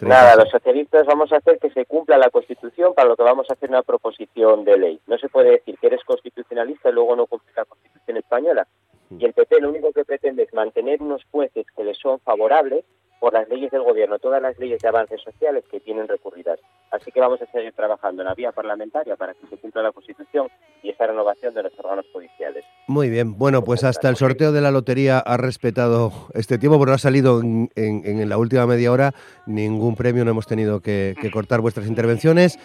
[0.00, 3.50] Nada, los socialistas vamos a hacer que se cumpla la Constitución, para lo que vamos
[3.50, 5.00] a hacer una proposición de ley.
[5.06, 8.66] No se puede decir que eres constitucionalista y luego no cumplir la Constitución española.
[9.10, 12.84] Y el PP lo único que pretende es mantener unos jueces que les son favorables
[13.20, 16.58] por las leyes del gobierno, todas las leyes de avances sociales que tienen recurridas.
[16.90, 19.92] Así que vamos a seguir trabajando en la vía parlamentaria para que se cumpla la
[19.92, 20.48] Constitución
[20.82, 22.64] y esta renovación de los órganos judiciales.
[22.88, 26.90] Muy bien, bueno, pues hasta el sorteo de la lotería ha respetado este tiempo, pero
[26.90, 29.12] no ha salido en, en- en la última media hora
[29.46, 32.58] ningún premio, no hemos tenido que, que cortar vuestras intervenciones.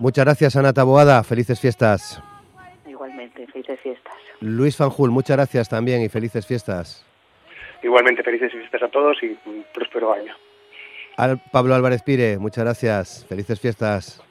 [0.00, 2.20] Muchas gracias, Ana Taboada, felices fiestas.
[2.86, 4.12] Igualmente, felices fiestas.
[4.40, 7.04] Luis Fanjul, muchas gracias también y felices fiestas.
[7.82, 10.34] Igualmente, felices fiestas a todos y un próspero año.
[11.16, 14.22] Al Pablo Álvarez Pire, muchas gracias, felices fiestas.